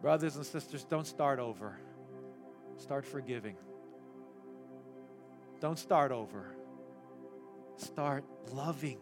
Brothers 0.00 0.36
and 0.36 0.46
sisters, 0.46 0.84
don't 0.84 1.06
start 1.06 1.40
over. 1.40 1.80
Start 2.76 3.04
forgiving. 3.04 3.56
Don't 5.58 5.80
start 5.80 6.12
over. 6.12 6.54
Start 7.76 8.22
loving. 8.52 8.98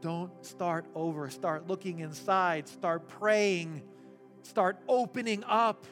Don't 0.00 0.32
start 0.44 0.86
over. 0.96 1.30
Start 1.30 1.68
looking 1.68 2.00
inside. 2.00 2.66
Start 2.66 3.06
praying 3.06 3.82
Start 4.44 4.78
opening 4.88 5.42
up. 5.44 5.84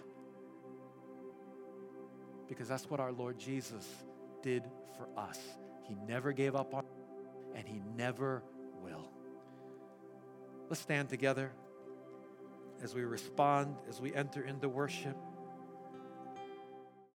Because 2.49 2.69
that's 2.69 2.89
what 2.89 3.01
our 3.01 3.11
Lord 3.11 3.39
Jesus 3.39 3.87
did 4.43 4.63
for 4.97 5.09
us. 5.19 5.39
He 5.85 5.97
never 6.07 6.33
gave 6.33 6.55
up 6.55 6.75
on 6.75 6.85
and 7.55 7.67
he 7.67 7.83
never 7.97 8.43
will. 8.83 9.11
Let's 10.69 10.81
stand 10.81 11.09
together 11.09 11.51
as 12.83 12.95
we 12.95 13.03
respond, 13.03 13.77
as 13.89 14.01
we 14.01 14.15
enter 14.15 14.43
into 14.43 14.69
worship. 14.69 15.17